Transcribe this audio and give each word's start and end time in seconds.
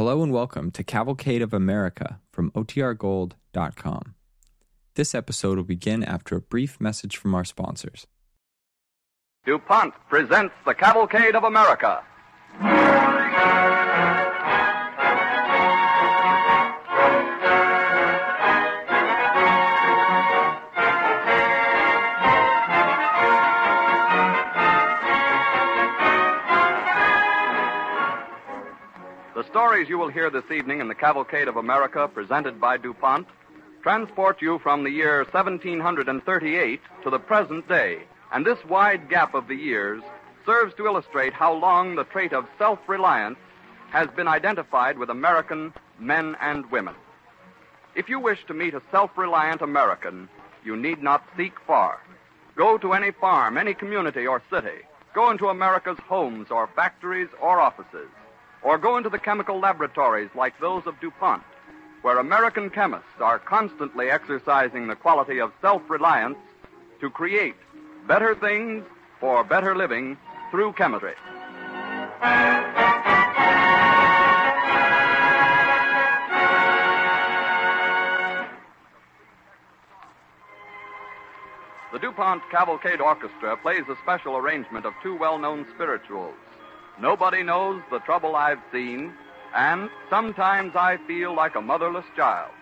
Hello 0.00 0.22
and 0.22 0.32
welcome 0.32 0.70
to 0.70 0.82
Cavalcade 0.82 1.42
of 1.42 1.52
America 1.52 2.20
from 2.32 2.50
OTRGold.com. 2.52 4.14
This 4.94 5.14
episode 5.14 5.58
will 5.58 5.64
begin 5.64 6.02
after 6.02 6.36
a 6.36 6.40
brief 6.40 6.80
message 6.80 7.18
from 7.18 7.34
our 7.34 7.44
sponsors. 7.44 8.06
DuPont 9.44 9.92
presents 10.08 10.54
the 10.64 10.72
Cavalcade 10.72 11.36
of 11.36 11.44
America. 11.44 12.02
Stories 29.70 29.88
you 29.88 29.98
will 29.98 30.08
hear 30.08 30.30
this 30.30 30.50
evening 30.50 30.80
in 30.80 30.88
the 30.88 30.94
Cavalcade 30.96 31.46
of 31.46 31.54
America, 31.54 32.10
presented 32.12 32.60
by 32.60 32.76
DuPont, 32.76 33.28
transport 33.84 34.42
you 34.42 34.58
from 34.58 34.82
the 34.82 34.90
year 34.90 35.18
1738 35.30 36.80
to 37.04 37.08
the 37.08 37.20
present 37.20 37.68
day. 37.68 38.02
And 38.32 38.44
this 38.44 38.58
wide 38.68 39.08
gap 39.08 39.32
of 39.32 39.46
the 39.46 39.54
years 39.54 40.02
serves 40.44 40.74
to 40.74 40.86
illustrate 40.86 41.32
how 41.32 41.52
long 41.52 41.94
the 41.94 42.02
trait 42.02 42.32
of 42.32 42.48
self 42.58 42.80
reliance 42.88 43.38
has 43.92 44.08
been 44.16 44.26
identified 44.26 44.98
with 44.98 45.08
American 45.08 45.72
men 46.00 46.36
and 46.40 46.68
women. 46.72 46.96
If 47.94 48.08
you 48.08 48.18
wish 48.18 48.44
to 48.48 48.54
meet 48.54 48.74
a 48.74 48.82
self 48.90 49.16
reliant 49.16 49.62
American, 49.62 50.28
you 50.64 50.76
need 50.76 51.00
not 51.00 51.22
seek 51.36 51.52
far. 51.64 52.00
Go 52.56 52.76
to 52.78 52.92
any 52.92 53.12
farm, 53.12 53.56
any 53.56 53.74
community 53.74 54.26
or 54.26 54.42
city. 54.50 54.82
Go 55.14 55.30
into 55.30 55.46
America's 55.46 55.98
homes 56.08 56.48
or 56.50 56.68
factories 56.74 57.28
or 57.40 57.60
offices. 57.60 58.10
Or 58.62 58.76
go 58.78 58.96
into 58.96 59.08
the 59.08 59.18
chemical 59.18 59.58
laboratories 59.58 60.30
like 60.34 60.58
those 60.60 60.86
of 60.86 61.00
DuPont, 61.00 61.42
where 62.02 62.18
American 62.18 62.70
chemists 62.70 63.20
are 63.20 63.38
constantly 63.38 64.10
exercising 64.10 64.86
the 64.86 64.96
quality 64.96 65.40
of 65.40 65.52
self 65.62 65.82
reliance 65.88 66.38
to 67.00 67.10
create 67.10 67.56
better 68.06 68.34
things 68.34 68.84
for 69.18 69.44
better 69.44 69.76
living 69.76 70.16
through 70.50 70.72
chemistry. 70.74 71.14
The 81.92 81.98
DuPont 81.98 82.42
Cavalcade 82.50 83.00
Orchestra 83.00 83.56
plays 83.56 83.82
a 83.88 83.96
special 84.02 84.36
arrangement 84.36 84.86
of 84.86 84.94
two 85.02 85.16
well 85.16 85.38
known 85.38 85.66
spirituals. 85.74 86.34
Nobody 87.00 87.42
knows 87.42 87.82
the 87.90 87.98
trouble 88.00 88.36
I've 88.36 88.60
seen, 88.72 89.14
and 89.54 89.88
sometimes 90.10 90.76
I 90.76 90.98
feel 91.06 91.34
like 91.34 91.54
a 91.54 91.60
motherless 91.60 92.04
child. 92.14 92.52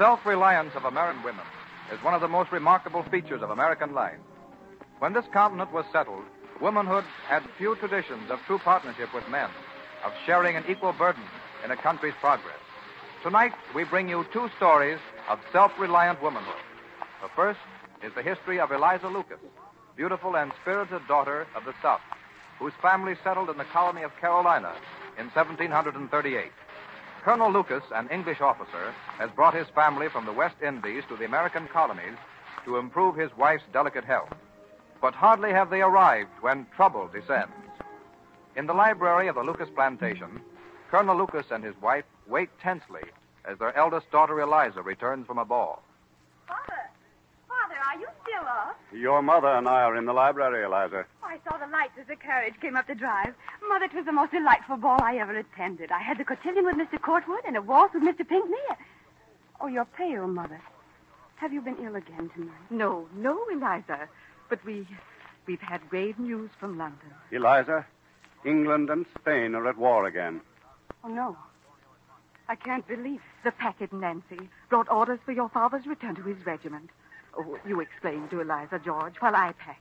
Self 0.00 0.24
reliance 0.24 0.72
of 0.76 0.86
American 0.86 1.22
women 1.22 1.44
is 1.92 2.02
one 2.02 2.14
of 2.14 2.22
the 2.22 2.28
most 2.28 2.50
remarkable 2.50 3.02
features 3.10 3.42
of 3.42 3.50
American 3.50 3.92
life. 3.92 4.16
When 4.98 5.12
this 5.12 5.26
continent 5.30 5.74
was 5.74 5.84
settled, 5.92 6.24
womanhood 6.58 7.04
had 7.28 7.42
few 7.58 7.76
traditions 7.76 8.30
of 8.30 8.38
true 8.46 8.56
partnership 8.56 9.12
with 9.12 9.28
men, 9.28 9.50
of 10.02 10.12
sharing 10.24 10.56
an 10.56 10.64
equal 10.70 10.94
burden 10.94 11.22
in 11.62 11.70
a 11.70 11.76
country's 11.76 12.14
progress. 12.18 12.56
Tonight, 13.22 13.52
we 13.74 13.84
bring 13.84 14.08
you 14.08 14.24
two 14.32 14.48
stories 14.56 14.98
of 15.28 15.38
self 15.52 15.70
reliant 15.78 16.22
womanhood. 16.22 16.62
The 17.22 17.28
first 17.36 17.60
is 18.02 18.10
the 18.14 18.22
history 18.22 18.58
of 18.58 18.72
Eliza 18.72 19.08
Lucas, 19.08 19.36
beautiful 19.96 20.34
and 20.34 20.50
spirited 20.62 21.06
daughter 21.08 21.46
of 21.54 21.66
the 21.66 21.74
South, 21.82 22.00
whose 22.58 22.72
family 22.80 23.16
settled 23.22 23.50
in 23.50 23.58
the 23.58 23.64
colony 23.64 24.00
of 24.00 24.16
Carolina 24.18 24.72
in 25.18 25.26
1738. 25.26 26.52
Colonel 27.22 27.52
Lucas, 27.52 27.84
an 27.94 28.08
English 28.08 28.40
officer, 28.40 28.94
has 29.18 29.30
brought 29.32 29.52
his 29.52 29.68
family 29.74 30.08
from 30.08 30.24
the 30.24 30.32
West 30.32 30.56
Indies 30.62 31.04
to 31.08 31.16
the 31.16 31.26
American 31.26 31.68
colonies 31.68 32.16
to 32.64 32.78
improve 32.78 33.14
his 33.14 33.30
wife's 33.36 33.64
delicate 33.74 34.04
health. 34.04 34.32
But 35.02 35.14
hardly 35.14 35.50
have 35.50 35.68
they 35.68 35.82
arrived 35.82 36.30
when 36.40 36.66
trouble 36.74 37.08
descends. 37.12 37.52
In 38.56 38.66
the 38.66 38.72
library 38.72 39.28
of 39.28 39.34
the 39.34 39.42
Lucas 39.42 39.68
plantation, 39.74 40.40
Colonel 40.90 41.16
Lucas 41.16 41.46
and 41.50 41.62
his 41.62 41.78
wife 41.82 42.04
wait 42.26 42.48
tensely 42.58 43.04
as 43.44 43.58
their 43.58 43.76
eldest 43.76 44.10
daughter 44.10 44.40
Eliza 44.40 44.80
returns 44.80 45.26
from 45.26 45.38
a 45.38 45.44
ball. 45.44 45.82
Father! 47.90 47.98
Father, 47.98 47.98
are 47.98 48.00
you 48.00 48.08
still 48.22 48.48
up? 48.48 48.80
Your 48.92 49.22
mother 49.22 49.48
and 49.48 49.68
I 49.68 49.82
are 49.82 49.96
in 49.96 50.06
the 50.06 50.12
library, 50.12 50.64
Eliza. 50.64 51.04
Oh, 51.22 51.26
I 51.26 51.38
saw 51.48 51.56
the 51.58 51.70
lights 51.70 51.92
as 52.00 52.06
the 52.06 52.16
carriage 52.16 52.54
came 52.60 52.76
up 52.76 52.86
the 52.86 52.94
drive. 52.94 53.34
Mother, 53.68 53.86
it 53.86 53.94
was 53.94 54.04
the 54.04 54.12
most 54.12 54.32
delightful 54.32 54.76
ball 54.76 54.98
I 55.02 55.16
ever 55.16 55.36
attended. 55.36 55.90
I 55.90 56.00
had 56.00 56.18
the 56.18 56.24
cotillion 56.24 56.64
with 56.64 56.76
Mr. 56.76 56.98
Courtwood 57.00 57.46
and 57.46 57.56
a 57.56 57.62
waltz 57.62 57.94
with 57.94 58.02
Mr. 58.02 58.26
Pinckney. 58.26 58.56
Oh, 59.60 59.66
you're 59.66 59.84
pale, 59.84 60.26
Mother. 60.26 60.60
Have 61.36 61.52
you 61.52 61.60
been 61.60 61.76
ill 61.82 61.96
again 61.96 62.30
tonight? 62.34 62.70
No, 62.70 63.08
no, 63.14 63.38
Eliza. 63.52 64.08
But 64.48 64.64
we 64.64 64.86
we've 65.46 65.60
had 65.60 65.88
grave 65.88 66.18
news 66.18 66.50
from 66.58 66.78
London. 66.78 67.10
Eliza, 67.30 67.86
England 68.44 68.90
and 68.90 69.06
Spain 69.18 69.54
are 69.54 69.68
at 69.68 69.78
war 69.78 70.06
again. 70.06 70.40
Oh, 71.02 71.08
no. 71.08 71.36
I 72.48 72.56
can't 72.56 72.86
believe 72.86 73.20
it. 73.20 73.44
The 73.44 73.52
packet, 73.52 73.90
Nancy, 73.92 74.50
brought 74.68 74.90
orders 74.90 75.18
for 75.24 75.32
your 75.32 75.48
father's 75.48 75.86
return 75.86 76.14
to 76.16 76.22
his 76.22 76.44
regiment. 76.44 76.90
Oh, 77.36 77.58
you 77.66 77.80
explain 77.80 78.28
to 78.28 78.40
Eliza, 78.40 78.80
George, 78.84 79.14
while 79.20 79.36
I 79.36 79.52
pack. 79.52 79.80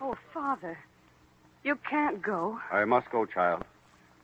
Oh, 0.00 0.16
Father. 0.32 0.78
You 1.62 1.76
can't 1.88 2.22
go. 2.22 2.58
I 2.72 2.84
must 2.84 3.10
go, 3.10 3.26
child. 3.26 3.64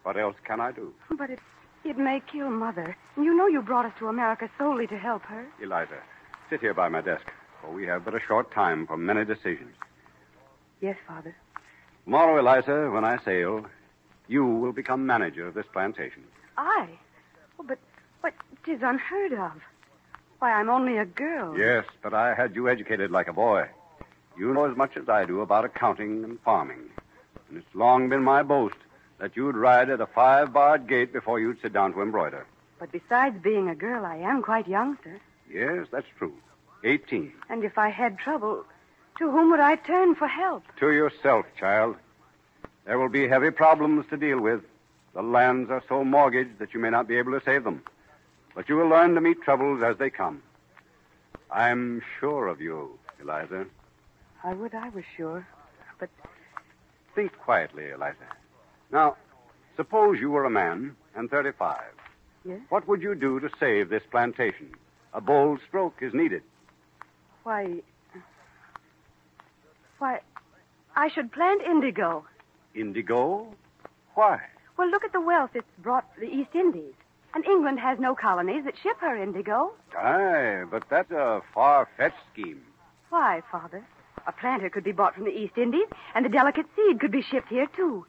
What 0.03 0.17
else 0.17 0.37
can 0.45 0.61
I 0.61 0.73
do? 0.73 0.95
But 1.11 1.31
it, 1.31 1.39
it 1.85 1.99
may 1.99 2.23
kill 2.33 2.51
Mother. 2.51 2.97
You 3.17 3.35
know 3.35 3.47
you 3.47 3.61
brought 3.61 3.85
us 3.85 3.93
to 3.99 4.09
America 4.09 4.49
solely 4.59 4.87
to 4.87 4.99
help 4.99 5.23
her. 5.23 5.47
Eliza, 5.61 5.99
sit 6.49 6.61
here 6.61 6.75
by 6.75 6.89
my 6.89 7.01
desk, 7.01 7.25
for 7.61 7.73
we 7.73 7.87
have 7.87 8.05
but 8.05 8.15
a 8.15 8.21
short 8.21 8.51
time 8.53 8.87
for 8.87 8.97
many 8.97 9.25
decisions. 9.25 9.75
Yes, 10.81 10.97
Father. 11.07 11.35
Tomorrow, 12.05 12.39
Eliza, 12.39 12.91
when 12.91 13.05
I 13.05 13.19
sail, 13.25 13.67
you 14.29 14.47
will 14.47 14.73
become 14.73 15.07
manager 15.07 15.47
of 15.47 15.55
this 15.55 15.67
plantation. 15.73 16.23
I? 16.57 16.89
Oh, 17.59 17.65
but, 17.67 17.79
but 18.23 18.33
it 18.67 18.71
is 18.71 18.81
unheard 18.83 19.33
of. 19.33 19.53
Why, 20.39 20.53
I'm 20.53 20.69
only 20.69 20.99
a 20.99 21.07
girl. 21.07 21.57
Yes, 21.59 21.85
but 22.03 22.13
I 22.13 22.35
had 22.35 22.55
you 22.55 22.69
educated 22.69 23.11
like 23.11 23.29
a 23.29 23.33
boy. 23.33 23.69
You 24.39 24.53
know 24.53 24.71
as 24.71 24.77
much 24.77 24.97
as 24.97 25.09
I 25.09 25.25
do 25.25 25.41
about 25.41 25.65
accounting 25.65 26.23
and 26.25 26.39
farming. 26.41 26.91
And 27.49 27.59
it's 27.59 27.75
long 27.75 28.09
been 28.09 28.23
my 28.23 28.43
boast 28.43 28.77
that 29.19 29.37
you'd 29.37 29.57
ride 29.57 29.89
at 29.89 30.01
a 30.01 30.07
five 30.07 30.53
barred 30.53 30.87
gate 30.87 31.13
before 31.13 31.41
you'd 31.41 31.61
sit 31.63 31.73
down 31.73 31.95
to 31.95 32.03
embroider. 32.03 32.47
But 32.79 32.93
besides 32.93 33.43
being 33.43 33.71
a 33.71 33.75
girl, 33.75 34.05
I 34.05 34.17
am 34.17 34.43
quite 34.43 34.69
young, 34.69 34.99
sir. 35.03 35.19
Yes, 35.51 35.87
that's 35.91 36.07
true. 36.19 36.35
Eighteen. 36.85 37.33
And 37.49 37.65
if 37.65 37.79
I 37.79 37.89
had 37.89 38.19
trouble, 38.19 38.65
to 39.19 39.31
whom 39.31 39.51
would 39.51 39.61
I 39.61 39.77
turn 39.77 40.15
for 40.15 40.29
help? 40.29 40.65
To 40.81 40.93
yourself, 40.93 41.47
child. 41.59 41.97
There 42.85 42.99
will 42.99 43.09
be 43.09 43.27
heavy 43.27 43.51
problems 43.51 44.05
to 44.11 44.19
deal 44.19 44.39
with. 44.41 44.61
The 45.15 45.23
lands 45.23 45.71
are 45.71 45.83
so 45.89 46.05
mortgaged 46.05 46.59
that 46.59 46.75
you 46.75 46.81
may 46.81 46.91
not 46.91 47.09
be 47.09 47.17
able 47.17 47.33
to 47.33 47.43
save 47.43 47.65
them. 47.65 47.83
But 48.57 48.71
you 48.71 48.77
will 48.77 48.89
learn 48.89 49.15
to 49.15 49.21
meet 49.21 49.43
troubles 49.43 49.83
as 49.85 49.99
they 49.99 50.09
come. 50.09 50.43
I'm 51.51 52.03
sure 52.19 52.49
of 52.49 52.61
you, 52.61 52.99
Eliza. 53.21 53.67
I 54.43 54.55
would 54.55 54.75
I 54.75 54.89
was 54.89 55.05
sure. 55.17 55.47
But 56.01 56.09
Think 57.15 57.33
quietly, 57.39 57.91
Eliza. 57.91 58.27
Now, 58.91 59.17
suppose 59.77 60.19
you 60.19 60.31
were 60.31 60.47
a 60.47 60.51
man 60.51 60.97
and 61.15 61.31
35. 61.31 61.77
Yes? 62.47 62.61
What 62.71 62.89
would 62.89 63.03
you 63.03 63.15
do 63.15 63.41
to 63.41 63.51
save 63.61 63.91
this 63.91 64.03
plantation? 64.11 64.71
A 65.13 65.21
bold 65.21 65.61
stroke 65.69 65.97
is 66.01 66.15
needed. 66.15 66.43
why. 67.43 67.83
Why, 69.99 70.21
I 70.95 71.09
should 71.09 71.33
plant 71.33 71.63
indigo. 71.63 72.25
Indigo? 72.75 73.55
Why? 74.15 74.41
Well, 74.77 74.91
look 74.91 75.05
at 75.05 75.13
the 75.13 75.21
wealth 75.21 75.51
it's 75.55 75.67
brought 75.79 76.07
the 76.19 76.27
East 76.27 76.55
Indies. 76.55 76.93
And 77.37 77.45
England 77.45 77.79
has 77.81 77.99
no 77.99 78.15
colonies 78.15 78.65
that 78.65 78.79
ship 78.83 78.97
her 79.01 79.15
indigo. 79.15 79.75
Aye, 79.95 80.65
but 80.71 80.85
that's 80.89 81.11
a 81.11 81.43
far-fetched 81.53 82.17
scheme. 82.33 82.63
Why, 83.11 83.43
Father? 83.53 83.85
A 84.27 84.33
planter 84.33 84.71
could 84.71 84.85
be 84.85 84.93
bought 84.93 85.15
from 85.15 85.25
the 85.25 85.39
East 85.39 85.59
Indies, 85.59 85.85
and 86.15 86.25
the 86.25 86.31
delicate 86.31 86.65
seed 86.75 86.99
could 86.99 87.13
be 87.13 87.21
shipped 87.21 87.51
here, 87.51 87.67
too. 87.77 88.07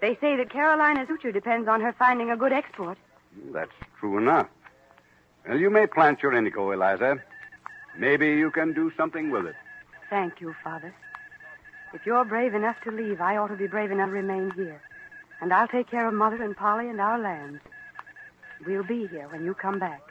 They 0.00 0.14
say 0.20 0.36
that 0.36 0.52
Carolina's 0.52 1.08
future 1.08 1.32
depends 1.32 1.66
on 1.66 1.80
her 1.80 1.92
finding 1.98 2.30
a 2.30 2.36
good 2.36 2.52
export. 2.52 2.96
Hmm, 3.34 3.52
that's 3.52 3.72
true 3.98 4.16
enough. 4.16 4.46
Well, 5.48 5.58
you 5.58 5.70
may 5.70 5.88
plant 5.88 6.22
your 6.22 6.32
indigo, 6.32 6.70
Eliza. 6.70 7.16
Maybe 7.98 8.28
you 8.28 8.52
can 8.52 8.74
do 8.74 8.92
something 8.96 9.32
with 9.32 9.46
it. 9.46 9.56
Thank 10.08 10.40
you, 10.40 10.54
Father. 10.62 10.94
If 11.94 12.06
you're 12.06 12.24
brave 12.24 12.54
enough 12.54 12.76
to 12.84 12.92
leave, 12.92 13.20
I 13.20 13.38
ought 13.38 13.48
to 13.48 13.56
be 13.56 13.66
brave 13.66 13.90
enough 13.90 14.10
to 14.10 14.14
remain 14.14 14.52
here. 14.52 14.80
And 15.40 15.52
I'll 15.52 15.66
take 15.66 15.90
care 15.90 16.06
of 16.06 16.14
Mother 16.14 16.40
and 16.40 16.56
Polly 16.56 16.88
and 16.88 17.00
our 17.00 17.18
lands. 17.18 17.60
We'll 18.66 18.84
be 18.84 19.06
here 19.06 19.28
when 19.30 19.44
you 19.44 19.54
come 19.54 19.78
back. 19.78 20.02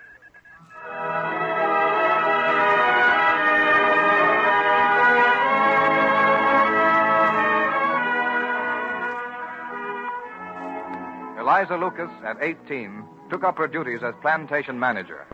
Eliza 11.39 11.77
Lucas, 11.77 12.09
at 12.25 12.37
18, 12.41 13.03
took 13.29 13.43
up 13.43 13.57
her 13.57 13.67
duties 13.67 14.01
as 14.03 14.13
plantation 14.21 14.79
manager. 14.79 15.25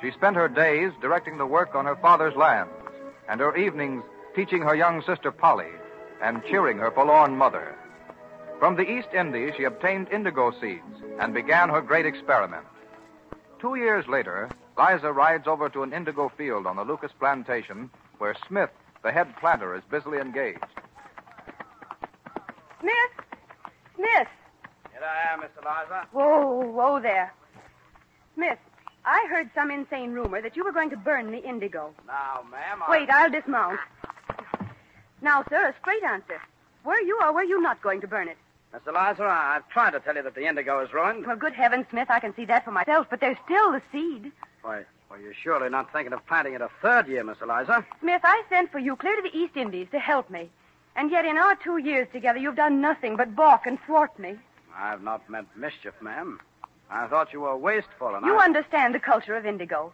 She 0.00 0.10
spent 0.10 0.36
her 0.36 0.48
days 0.48 0.92
directing 1.00 1.38
the 1.38 1.46
work 1.46 1.74
on 1.74 1.84
her 1.84 1.96
father's 1.96 2.34
lands, 2.34 2.72
and 3.28 3.40
her 3.40 3.56
evenings 3.56 4.02
teaching 4.34 4.62
her 4.62 4.74
young 4.74 5.02
sister 5.02 5.30
Polly 5.30 5.70
and 6.22 6.42
cheering 6.44 6.78
her 6.78 6.90
forlorn 6.90 7.36
mother. 7.36 7.76
From 8.58 8.76
the 8.76 8.90
East 8.90 9.08
Indies, 9.12 9.52
she 9.56 9.64
obtained 9.64 10.08
indigo 10.10 10.50
seeds 10.60 11.02
and 11.18 11.34
began 11.34 11.68
her 11.68 11.80
great 11.80 12.06
experiment. 12.06 12.64
Two 13.60 13.74
years 13.74 14.06
later, 14.08 14.48
Liza 14.78 15.12
rides 15.12 15.46
over 15.46 15.68
to 15.68 15.82
an 15.82 15.92
indigo 15.92 16.30
field 16.36 16.66
on 16.66 16.76
the 16.76 16.84
Lucas 16.84 17.12
plantation 17.18 17.90
where 18.18 18.34
Smith, 18.48 18.70
the 19.02 19.12
head 19.12 19.34
planter, 19.38 19.74
is 19.74 19.82
busily 19.90 20.18
engaged. 20.18 20.64
Smith! 22.80 23.26
Smith! 23.96 24.28
Here 24.92 25.02
I 25.02 25.32
am, 25.32 25.40
Mr. 25.40 25.58
Liza. 25.58 26.06
Whoa, 26.12 26.66
whoa 26.70 27.00
there. 27.00 27.32
Smith, 28.34 28.58
I 29.04 29.26
heard 29.28 29.50
some 29.54 29.70
insane 29.70 30.12
rumor 30.12 30.40
that 30.40 30.56
you 30.56 30.64
were 30.64 30.72
going 30.72 30.90
to 30.90 30.96
burn 30.96 31.30
the 31.30 31.42
indigo. 31.42 31.94
Now, 32.06 32.40
ma'am, 32.50 32.82
I... 32.86 32.90
Wait, 32.90 33.10
I'll 33.10 33.30
dismount. 33.30 33.78
Now, 35.20 35.44
sir, 35.48 35.68
a 35.68 35.74
straight 35.80 36.02
answer. 36.02 36.40
Were 36.84 37.00
you 37.00 37.18
or 37.22 37.32
were 37.32 37.44
you 37.44 37.60
not 37.60 37.82
going 37.82 38.00
to 38.00 38.06
burn 38.06 38.28
it? 38.28 38.36
Mr. 38.74 38.86
Liza, 38.88 39.22
I- 39.22 39.56
I've 39.56 39.68
tried 39.68 39.92
to 39.92 40.00
tell 40.00 40.16
you 40.16 40.22
that 40.22 40.34
the 40.34 40.46
indigo 40.46 40.80
is 40.80 40.92
ruined. 40.92 41.26
Well, 41.26 41.36
good 41.36 41.52
heavens, 41.52 41.86
Smith, 41.90 42.10
I 42.10 42.18
can 42.18 42.34
see 42.34 42.44
that 42.46 42.64
for 42.64 42.72
myself, 42.72 43.06
but 43.08 43.20
there's 43.20 43.36
still 43.44 43.70
the 43.72 43.82
seed. 43.92 44.32
Why, 44.62 44.84
well, 45.08 45.20
you're 45.20 45.34
surely 45.34 45.68
not 45.70 45.92
thinking 45.92 46.12
of 46.12 46.26
planting 46.26 46.54
it 46.54 46.60
a 46.60 46.70
third 46.82 47.06
year, 47.06 47.22
Miss 47.22 47.40
Eliza. 47.40 47.84
Smith, 48.00 48.22
I 48.24 48.42
sent 48.48 48.72
for 48.72 48.78
you 48.80 48.96
clear 48.96 49.14
to 49.16 49.22
the 49.22 49.36
East 49.36 49.56
Indies 49.56 49.88
to 49.92 49.98
help 50.00 50.28
me. 50.28 50.50
And 50.96 51.10
yet, 51.10 51.24
in 51.24 51.38
our 51.38 51.54
two 51.56 51.76
years 51.76 52.08
together, 52.12 52.38
you've 52.38 52.56
done 52.56 52.80
nothing 52.80 53.16
but 53.16 53.34
balk 53.36 53.66
and 53.66 53.78
thwart 53.82 54.16
me. 54.18 54.38
I've 54.76 55.02
not 55.02 55.28
meant 55.30 55.48
mischief, 55.56 55.94
ma'am. 56.00 56.40
I 56.90 57.06
thought 57.06 57.32
you 57.32 57.40
were 57.40 57.56
wasteful, 57.56 58.14
and 58.14 58.24
You 58.26 58.36
I... 58.36 58.44
understand 58.44 58.94
the 58.94 59.00
culture 59.00 59.36
of 59.36 59.46
indigo. 59.46 59.92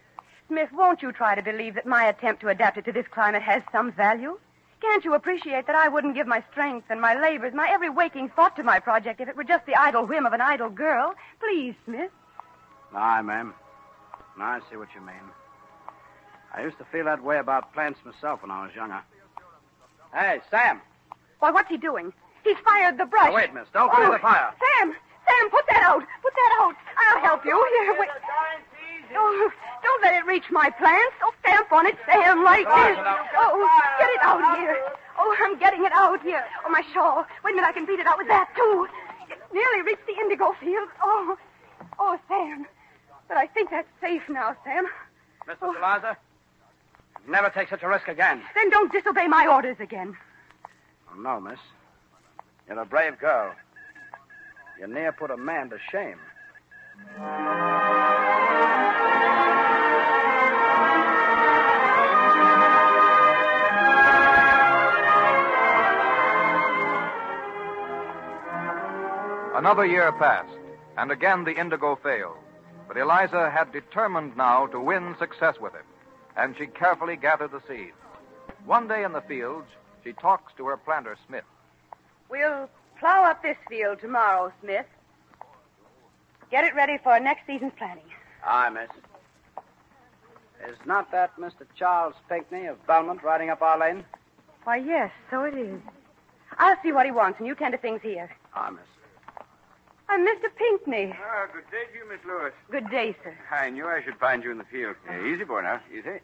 Smith, 0.49 0.73
won't 0.73 1.03
you 1.03 1.13
try 1.13 1.35
to 1.35 1.43
believe 1.43 1.75
that 1.75 1.87
my 1.87 2.05
attempt 2.07 2.41
to 2.43 2.49
adapt 2.49 2.77
it 2.79 2.85
to 2.87 2.93
this 2.93 3.07
climate 3.09 3.43
has 3.43 3.63
some 3.73 3.93
value? 3.93 4.39
Can't 4.81 5.05
you 5.05 5.15
appreciate 5.15 5.67
that 5.67 5.77
I 5.77 5.89
wouldn't 5.89 6.15
give 6.15 6.27
my 6.27 6.43
strength 6.51 6.87
and 6.91 7.01
my 7.01 7.15
labors, 7.21 7.53
my 7.55 7.69
every 7.71 7.91
waking 7.91 8.31
thought 8.31 8.57
to 8.57 8.63
my 8.63 8.81
project 8.81 9.21
if 9.21 9.29
it 9.29 9.37
were 9.37 9.45
just 9.45 9.67
the 9.67 9.75
idle 9.75 10.07
whim 10.07 10.25
of 10.27 10.33
an 10.33 10.41
idle 10.41 10.71
girl? 10.71 11.15
Please, 11.39 11.75
Smith. 11.85 12.11
Aye, 12.95 13.23
ma'am. 13.23 13.55
I 14.41 14.61
see 14.71 14.77
what 14.77 14.89
you 14.95 15.03
mean. 15.03 15.21
I 16.55 16.63
used 16.63 16.79
to 16.79 16.85
feel 16.87 17.05
that 17.05 17.23
way 17.23 17.39
about 17.39 17.73
plants 17.75 18.01
myself 18.05 18.41
when 18.43 18.51
I 18.51 18.65
was 18.65 18.75
younger. 18.75 19.01
Hey, 20.15 20.41
Sam. 20.51 20.81
Why, 21.41 21.51
what's 21.51 21.69
he 21.69 21.77
doing? 21.77 22.13
He's 22.43 22.57
fired 22.65 22.97
the 22.99 23.05
brush. 23.05 23.27
Now, 23.29 23.35
wait, 23.35 23.53
miss. 23.55 23.69
Don't 23.73 23.93
clear 23.93 24.09
Oh, 24.09 24.13
the 24.13 24.19
fire. 24.19 24.51
Sam! 24.79 24.95
Sam, 25.29 25.51
put 25.51 25.65
that 25.69 25.83
out! 25.85 26.03
Put 26.23 26.33
that 26.35 26.59
out! 26.63 26.75
I'll 26.97 27.21
help 27.21 27.45
you. 27.45 27.53
Here, 27.85 27.97
wait. 28.01 28.09
Oh, 29.15 29.51
don't 29.83 30.03
let 30.03 30.15
it 30.15 30.27
reach 30.27 30.45
my 30.51 30.71
plants. 30.71 31.17
Oh, 31.23 31.33
stamp 31.41 31.73
on 31.73 31.87
it, 31.87 31.97
Sam, 32.07 32.45
like 32.45 32.67
this. 32.67 32.99
Oh, 33.37 33.69
get 33.99 34.11
it 34.11 34.23
out 34.23 34.59
here. 34.59 34.77
Oh, 35.19 35.37
I'm 35.43 35.59
getting 35.59 35.85
it 35.85 35.93
out 35.93 36.23
here. 36.23 36.45
Oh, 36.67 36.71
my 36.71 36.83
shawl. 36.93 37.27
Wait 37.45 37.53
a 37.53 37.57
minute, 37.57 37.69
I 37.69 37.73
can 37.73 37.87
beat 37.87 37.99
it 37.99 38.07
out 38.07 38.19
with 38.19 38.29
that, 38.29 38.49
too. 38.57 38.89
It 39.31 39.39
nearly 39.53 39.83
reached 39.83 40.07
the 40.07 40.15
indigo 40.15 40.55
field. 40.61 40.89
Oh, 41.03 41.37
oh, 41.99 42.19
Sam. 42.29 42.67
But 43.29 43.37
I 43.37 43.47
think 43.47 43.71
that's 43.71 43.89
safe 44.01 44.23
now, 44.29 44.57
Sam. 44.65 44.87
Mr. 45.47 45.57
Oh. 45.63 45.77
Eliza, 45.77 46.17
never 47.29 47.51
take 47.51 47.69
such 47.69 47.83
a 47.83 47.89
risk 47.89 48.09
again. 48.09 48.43
Then 48.55 48.71
don't 48.71 48.91
disobey 48.93 49.27
my 49.29 49.47
orders 49.47 49.77
again. 49.81 50.17
Oh, 51.13 51.21
no, 51.21 51.41
miss. 51.41 51.59
You're 52.69 52.79
a 52.81 52.87
brave 52.87 53.19
girl. 53.19 53.55
You 54.79 54.87
near 54.87 55.13
put 55.13 55.31
a 55.31 55.37
man 55.37 55.71
to 55.71 55.79
shame. 55.91 56.19
Another 69.61 69.85
year 69.85 70.11
passed, 70.13 70.57
and 70.97 71.13
again 71.13 71.45
the 71.45 71.53
indigo 71.53 71.95
failed. 72.03 72.39
But 72.89 72.97
Eliza 72.97 73.51
had 73.51 73.71
determined 73.73 74.35
now 74.35 74.67
to 74.69 74.81
win 74.81 75.15
success 75.19 75.57
with 75.61 75.75
it, 75.75 75.85
and 76.35 76.57
she 76.57 76.67
carefully 76.67 77.15
gathered 77.15 77.51
the 77.51 77.61
seeds. 77.69 77.93
One 78.65 78.89
day 78.89 79.05
in 79.05 79.13
the 79.13 79.21
fields, 79.21 79.67
she 80.03 80.15
talks 80.15 80.55
to 80.57 80.65
her 80.69 80.79
planter, 80.79 81.19
Smith. 81.27 81.45
We'll 82.31 82.71
plow 82.99 83.25
up 83.25 83.43
this 83.43 83.59
field 83.69 84.01
tomorrow, 84.01 84.51
Smith. 84.63 84.87
Get 86.51 86.65
it 86.65 86.75
ready 86.75 86.97
for 86.97 87.21
next 87.21 87.47
season's 87.47 87.75
planting. 87.77 88.09
Aye, 88.43 88.71
miss. 88.71 88.89
Is 90.71 90.79
not 90.87 91.13
that 91.13 91.37
Mr. 91.37 91.67
Charles 91.77 92.15
Pinckney 92.31 92.65
of 92.65 92.87
Belmont 92.87 93.23
riding 93.23 93.51
up 93.51 93.61
our 93.61 93.79
lane? 93.79 94.05
Why, 94.65 94.77
yes, 94.77 95.11
so 95.31 95.45
it 95.45 95.53
is. 95.53 95.83
I'll 96.57 96.79
see 96.83 96.93
what 96.93 97.05
he 97.05 97.13
wants, 97.13 97.39
and 97.39 97.47
you 97.47 97.55
tend 97.55 97.73
to 97.73 97.79
things 97.79 98.01
here. 98.01 98.35
Aye, 98.55 98.71
miss. 98.71 98.81
I'm 100.11 100.27
Mr. 100.27 100.49
Pinckney. 100.57 101.15
Ah, 101.23 101.47
good 101.53 101.71
day 101.71 101.85
to 101.93 101.99
you, 101.99 102.11
Miss 102.11 102.19
Lucas. 102.27 102.53
Good 102.69 102.91
day, 102.91 103.15
sir. 103.23 103.33
I 103.53 103.71
knew 103.71 103.87
I 103.87 104.03
should 104.03 104.17
find 104.17 104.43
you 104.43 104.51
in 104.51 104.59
the 104.59 104.65
field. 104.65 104.97
Easy, 105.25 105.45
boy, 105.45 105.61
now. 105.61 105.81
Easy. 105.93 106.19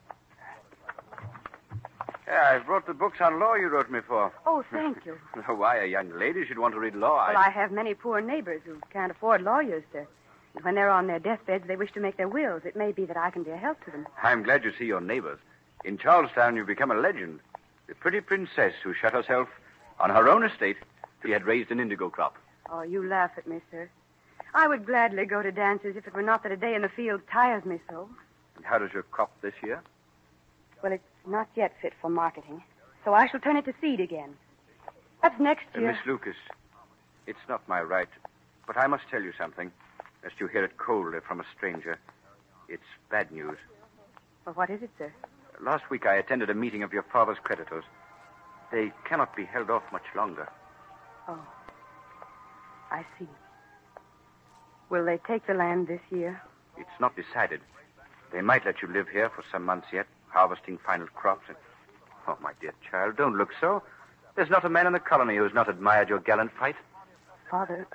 Yeah, 2.27 2.51
I've 2.51 2.67
brought 2.67 2.89
the 2.89 2.95
books 2.95 3.19
on 3.21 3.39
law 3.39 3.55
you 3.55 3.69
wrote 3.69 3.89
me 3.89 4.01
for. 4.05 4.33
Oh, 4.45 4.65
thank 4.73 5.07
you. 5.07 5.17
Why, 5.47 5.79
a 5.79 5.87
young 5.87 6.11
lady 6.19 6.45
should 6.45 6.59
want 6.59 6.75
to 6.75 6.81
read 6.81 6.97
law. 6.97 7.29
Well, 7.29 7.37
I 7.37 7.49
have 7.51 7.71
many 7.71 7.95
poor 7.95 8.21
neighbors 8.21 8.61
who 8.67 8.81
can't 8.93 9.13
afford 9.13 9.43
lawyers, 9.43 9.85
sir. 9.93 10.05
And 10.57 10.65
when 10.65 10.75
they're 10.75 10.91
on 10.91 11.07
their 11.07 11.21
deathbeds, 11.21 11.69
they 11.69 11.77
wish 11.77 11.93
to 11.93 12.01
make 12.01 12.17
their 12.17 12.29
wills. 12.29 12.63
It 12.65 12.75
may 12.75 12.91
be 12.91 13.05
that 13.05 13.17
I 13.17 13.31
can 13.31 13.45
be 13.45 13.53
a 13.53 13.57
help 13.57 13.85
to 13.85 13.93
them. 13.93 14.09
I'm 14.21 14.43
glad 14.43 14.65
you 14.65 14.73
see 14.77 14.87
your 14.87 15.01
neighbors. 15.01 15.39
In 15.85 15.97
Charlestown, 15.97 16.57
you've 16.57 16.67
become 16.67 16.91
a 16.91 16.97
legend. 16.97 17.39
The 17.87 17.95
pretty 17.95 18.21
princess 18.21 18.73
who 18.83 18.95
shut 18.95 19.13
herself 19.13 19.49
on 20.01 20.11
her 20.11 20.29
own 20.29 20.43
estate 20.43 20.79
she 21.25 21.31
had 21.31 21.45
raised 21.45 21.71
an 21.71 21.79
indigo 21.79 22.11
crop. 22.11 22.37
Oh, 22.71 22.83
you 22.83 23.07
laugh 23.07 23.33
at 23.37 23.47
me, 23.47 23.61
sir. 23.71 23.89
I 24.55 24.67
would 24.69 24.87
gladly 24.87 25.25
go 25.27 25.43
to 25.43 25.53
dances 25.53 25.97
if 25.97 26.07
it 26.07 26.15
were 26.15 26.23
not 26.23 26.43
that 26.43 26.53
a 26.53 26.57
day 26.57 26.75
in 26.75 26.83
the 26.83 26.89
field 26.89 27.21
tires 27.31 27.65
me 27.65 27.79
so. 27.91 28.09
And 28.57 28.65
how 28.65 28.79
does 28.79 28.93
your 28.93 29.03
crop 29.05 29.31
this 29.43 29.55
year? 29.63 29.83
Well, 30.83 30.93
it's 30.93 31.05
not 31.27 31.49
yet 31.55 31.73
fit 31.83 31.93
for 32.01 32.09
marketing, 32.11 32.63
so 33.05 33.15
I 33.15 33.27
shall 33.29 33.41
turn 33.41 33.57
it 33.57 33.65
to 33.67 33.75
seed 33.81 34.01
again. 34.01 34.35
That's 35.23 35.39
next 35.41 35.67
Uh, 35.75 35.81
year. 35.81 35.93
Miss 35.93 36.07
Lucas, 36.07 36.37
it's 37.27 37.39
not 37.49 37.67
my 37.69 37.83
right, 37.83 38.09
but 38.67 38.77
I 38.77 38.87
must 38.87 39.05
tell 39.11 39.23
you 39.23 39.33
something, 39.39 39.71
lest 40.23 40.41
you 40.41 40.47
hear 40.47 40.65
it 40.65 40.77
coldly 40.79 41.21
from 41.21 41.41
a 41.41 41.45
stranger. 41.57 41.99
It's 42.69 42.83
bad 43.11 43.31
news. 43.31 43.59
Well, 44.45 44.55
what 44.55 44.71
is 44.71 44.83
it, 44.83 44.91
sir? 44.99 45.13
Last 45.61 45.89
week 45.91 46.07
I 46.07 46.15
attended 46.17 46.51
a 46.51 46.55
meeting 46.55 46.83
of 46.83 46.93
your 46.93 47.03
father's 47.05 47.39
creditors. 47.43 47.85
They 48.73 48.93
cannot 49.05 49.35
be 49.37 49.45
held 49.45 49.71
off 49.71 49.83
much 49.93 50.05
longer. 50.15 50.49
Oh, 51.29 51.39
I 52.91 53.05
see. 53.19 53.29
Will 54.91 55.05
they 55.05 55.19
take 55.27 55.47
the 55.47 55.55
land 55.55 55.89
this 55.89 56.01
year? 56.11 56.41
It's 56.77 57.01
not 57.01 57.17
decided. 57.17 57.61
They 58.33 58.43
might 58.43 58.65
let 58.65 58.83
you 58.83 58.89
live 58.89 59.09
here 59.09 59.31
for 59.31 59.45
some 59.51 59.65
months 59.65 59.89
yet, 59.93 60.07
harvesting 60.29 60.79
final 60.85 61.07
crops. 61.09 61.45
And... 61.49 61.57
Oh, 62.29 62.37
my 62.43 62.53
dear 62.61 62.75
child, 62.91 63.17
don't 63.17 63.37
look 63.37 63.51
so. 63.61 63.83
There's 64.35 64.51
not 64.51 64.65
a 64.65 64.69
man 64.69 64.87
in 64.87 64.93
the 64.93 65.01
colony 65.01 65.37
who 65.37 65.45
has 65.45 65.55
not 65.55 65.69
admired 65.69 66.09
your 66.09 66.19
gallant 66.19 66.53
fight. 66.59 66.77
Father. 67.51 67.87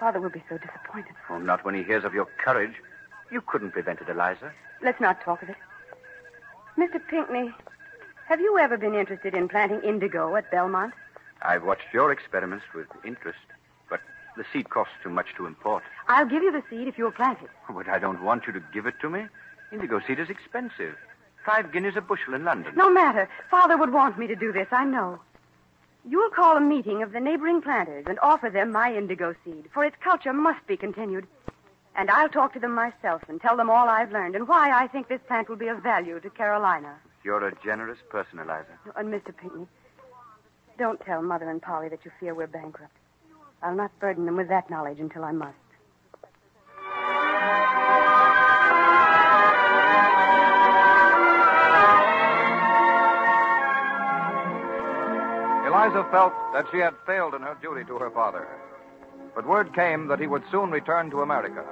Father 0.00 0.20
will 0.20 0.30
be 0.30 0.42
so 0.48 0.58
disappointed. 0.58 1.14
Oh, 1.28 1.38
not 1.38 1.64
when 1.64 1.74
he 1.74 1.82
hears 1.82 2.04
of 2.04 2.14
your 2.14 2.26
courage. 2.42 2.74
You 3.30 3.40
couldn't 3.40 3.72
prevent 3.72 4.00
it, 4.00 4.08
Eliza. 4.08 4.52
Let's 4.82 5.00
not 5.00 5.20
talk 5.22 5.42
of 5.42 5.50
it. 5.50 5.56
Mr. 6.78 7.00
Pinckney, 7.08 7.52
have 8.28 8.40
you 8.40 8.58
ever 8.58 8.76
been 8.76 8.94
interested 8.94 9.34
in 9.34 9.48
planting 9.48 9.80
indigo 9.80 10.36
at 10.36 10.50
Belmont? 10.50 10.94
I've 11.42 11.64
watched 11.64 11.92
your 11.92 12.12
experiments 12.12 12.64
with 12.74 12.86
interest, 13.04 13.38
the 14.38 14.44
seed 14.52 14.70
costs 14.70 14.94
too 15.02 15.10
much 15.10 15.26
to 15.36 15.46
import. 15.46 15.82
I'll 16.06 16.24
give 16.24 16.42
you 16.42 16.52
the 16.52 16.62
seed 16.70 16.88
if 16.88 16.96
you'll 16.96 17.10
plant 17.10 17.40
it. 17.42 17.50
But 17.68 17.88
I 17.88 17.98
don't 17.98 18.22
want 18.22 18.46
you 18.46 18.52
to 18.54 18.62
give 18.72 18.86
it 18.86 18.94
to 19.00 19.10
me. 19.10 19.26
Indigo 19.70 20.00
seed 20.06 20.18
is 20.18 20.30
expensive. 20.30 20.94
Five 21.44 21.72
guineas 21.72 21.96
a 21.96 22.00
bushel 22.00 22.34
in 22.34 22.44
London. 22.44 22.72
No 22.76 22.90
matter. 22.90 23.28
Father 23.50 23.76
would 23.76 23.92
want 23.92 24.18
me 24.18 24.26
to 24.28 24.36
do 24.36 24.52
this, 24.52 24.68
I 24.70 24.84
know. 24.84 25.18
You'll 26.08 26.30
call 26.30 26.56
a 26.56 26.60
meeting 26.60 27.02
of 27.02 27.12
the 27.12 27.20
neighboring 27.20 27.60
planters 27.60 28.06
and 28.08 28.18
offer 28.20 28.48
them 28.48 28.72
my 28.72 28.94
indigo 28.94 29.34
seed, 29.44 29.66
for 29.74 29.84
its 29.84 29.96
culture 30.02 30.32
must 30.32 30.66
be 30.66 30.76
continued. 30.76 31.26
And 31.96 32.10
I'll 32.10 32.28
talk 32.28 32.52
to 32.52 32.60
them 32.60 32.74
myself 32.74 33.22
and 33.28 33.40
tell 33.40 33.56
them 33.56 33.68
all 33.68 33.88
I've 33.88 34.12
learned 34.12 34.36
and 34.36 34.46
why 34.46 34.70
I 34.70 34.86
think 34.86 35.08
this 35.08 35.20
plant 35.26 35.48
will 35.48 35.56
be 35.56 35.68
of 35.68 35.82
value 35.82 36.20
to 36.20 36.30
Carolina. 36.30 36.94
You're 37.24 37.46
a 37.46 37.54
generous 37.64 37.98
person, 38.08 38.38
Eliza. 38.38 38.78
And 38.94 39.12
Mr. 39.12 39.36
Pinckney, 39.36 39.66
don't 40.78 41.00
tell 41.00 41.22
Mother 41.22 41.50
and 41.50 41.60
Polly 41.60 41.88
that 41.88 42.04
you 42.04 42.12
fear 42.20 42.34
we're 42.34 42.46
bankrupt. 42.46 42.97
I'll 43.62 43.74
not 43.74 43.98
burden 43.98 44.26
them 44.26 44.36
with 44.36 44.48
that 44.48 44.70
knowledge 44.70 45.00
until 45.00 45.24
I 45.24 45.32
must. 45.32 45.56
Eliza 55.66 56.08
felt 56.10 56.32
that 56.52 56.66
she 56.70 56.78
had 56.78 56.94
failed 57.06 57.34
in 57.34 57.42
her 57.42 57.56
duty 57.60 57.84
to 57.84 57.98
her 57.98 58.10
father. 58.10 58.48
But 59.34 59.46
word 59.46 59.74
came 59.74 60.08
that 60.08 60.18
he 60.18 60.26
would 60.26 60.42
soon 60.50 60.70
return 60.70 61.10
to 61.10 61.22
America, 61.22 61.64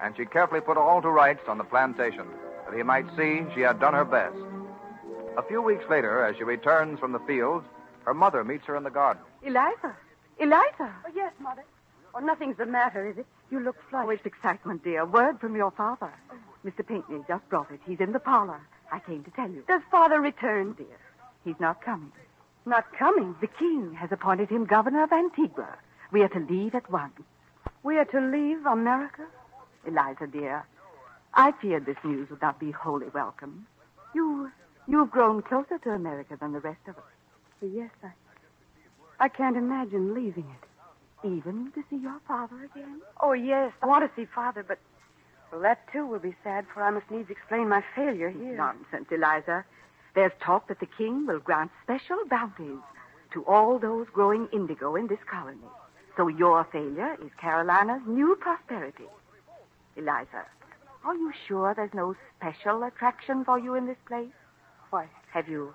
and 0.00 0.16
she 0.16 0.24
carefully 0.24 0.60
put 0.60 0.76
all 0.76 1.02
to 1.02 1.10
rights 1.10 1.42
on 1.48 1.58
the 1.58 1.64
plantation, 1.64 2.26
that 2.64 2.76
he 2.76 2.82
might 2.82 3.06
see 3.16 3.44
she 3.54 3.60
had 3.60 3.80
done 3.80 3.94
her 3.94 4.04
best. 4.04 4.36
A 5.36 5.42
few 5.42 5.60
weeks 5.60 5.84
later, 5.90 6.24
as 6.24 6.36
she 6.36 6.44
returns 6.44 6.98
from 6.98 7.12
the 7.12 7.18
fields, 7.20 7.66
her 8.04 8.14
mother 8.14 8.44
meets 8.44 8.66
her 8.66 8.76
in 8.76 8.84
the 8.84 8.90
garden. 8.90 9.22
Eliza. 9.42 9.96
Eliza. 10.38 10.64
Oh, 10.80 11.10
yes, 11.14 11.32
Mother. 11.40 11.64
Oh, 12.14 12.18
nothing's 12.20 12.56
the 12.58 12.66
matter, 12.66 13.08
is 13.08 13.18
it? 13.18 13.26
You 13.50 13.60
look 13.60 13.76
flushed. 13.88 14.06
Oh, 14.06 14.10
it's 14.10 14.26
excitement, 14.26 14.84
dear. 14.84 15.04
Word 15.06 15.40
from 15.40 15.56
your 15.56 15.70
father. 15.70 16.12
Mr. 16.64 16.86
Pinckney 16.86 17.20
just 17.26 17.48
brought 17.48 17.70
it. 17.70 17.80
He's 17.86 18.00
in 18.00 18.12
the 18.12 18.20
parlor. 18.20 18.60
I 18.92 18.98
came 19.00 19.24
to 19.24 19.30
tell 19.30 19.50
you. 19.50 19.64
Does 19.66 19.82
Father 19.90 20.20
return? 20.20 20.70
Oh, 20.78 20.82
dear, 20.82 20.98
he's 21.44 21.58
not 21.58 21.80
coming. 21.82 22.12
Not 22.66 22.92
coming. 22.96 23.34
The 23.40 23.46
king 23.46 23.94
has 23.94 24.12
appointed 24.12 24.50
him 24.50 24.66
governor 24.66 25.02
of 25.04 25.12
Antigua. 25.12 25.76
We 26.12 26.22
are 26.22 26.28
to 26.28 26.38
leave 26.38 26.74
at 26.74 26.90
once. 26.90 27.18
We 27.82 27.96
are 27.98 28.04
to 28.04 28.20
leave 28.20 28.64
America? 28.66 29.26
Eliza, 29.86 30.26
dear, 30.26 30.64
I 31.34 31.52
feared 31.52 31.86
this 31.86 31.96
news 32.04 32.30
would 32.30 32.42
not 32.42 32.60
be 32.60 32.70
wholly 32.70 33.08
welcome. 33.08 33.66
You, 34.14 34.52
you've 34.86 35.10
grown 35.10 35.42
closer 35.42 35.78
to 35.78 35.90
America 35.90 36.36
than 36.38 36.52
the 36.52 36.60
rest 36.60 36.80
of 36.86 36.96
us, 36.98 37.04
Yes, 37.62 37.90
I. 38.04 38.10
I 39.22 39.28
can't 39.28 39.56
imagine 39.56 40.14
leaving 40.14 40.46
it. 40.50 40.68
even 41.24 41.70
to 41.76 41.84
see 41.88 41.96
your 41.96 42.18
father 42.26 42.64
again. 42.64 43.00
Oh, 43.20 43.32
yes. 43.32 43.72
I 43.80 43.86
want 43.86 44.04
to 44.04 44.10
see 44.20 44.26
Father, 44.34 44.64
but. 44.66 44.80
Well, 45.52 45.60
that 45.60 45.86
too 45.92 46.04
will 46.04 46.18
be 46.18 46.34
sad, 46.42 46.66
for 46.74 46.82
I 46.82 46.90
must 46.90 47.08
needs 47.08 47.30
explain 47.30 47.68
my 47.68 47.84
failure 47.94 48.30
here. 48.30 48.56
Nonsense, 48.56 49.06
Eliza. 49.12 49.64
There's 50.16 50.32
talk 50.44 50.66
that 50.66 50.80
the 50.80 50.88
king 50.98 51.24
will 51.24 51.38
grant 51.38 51.70
special 51.84 52.18
bounties 52.28 52.82
to 53.32 53.44
all 53.44 53.78
those 53.78 54.08
growing 54.12 54.48
indigo 54.52 54.96
in 54.96 55.06
this 55.06 55.22
colony. 55.30 55.70
So 56.16 56.26
your 56.26 56.66
failure 56.72 57.16
is 57.24 57.30
Carolina's 57.40 58.02
new 58.04 58.36
prosperity. 58.40 59.06
Eliza, 59.96 60.46
are 61.04 61.14
you 61.14 61.32
sure 61.46 61.74
there's 61.74 61.94
no 61.94 62.16
special 62.36 62.82
attraction 62.82 63.44
for 63.44 63.56
you 63.56 63.74
in 63.74 63.86
this 63.86 64.02
place? 64.08 64.34
Why? 64.90 65.06
Have 65.32 65.48
you 65.48 65.74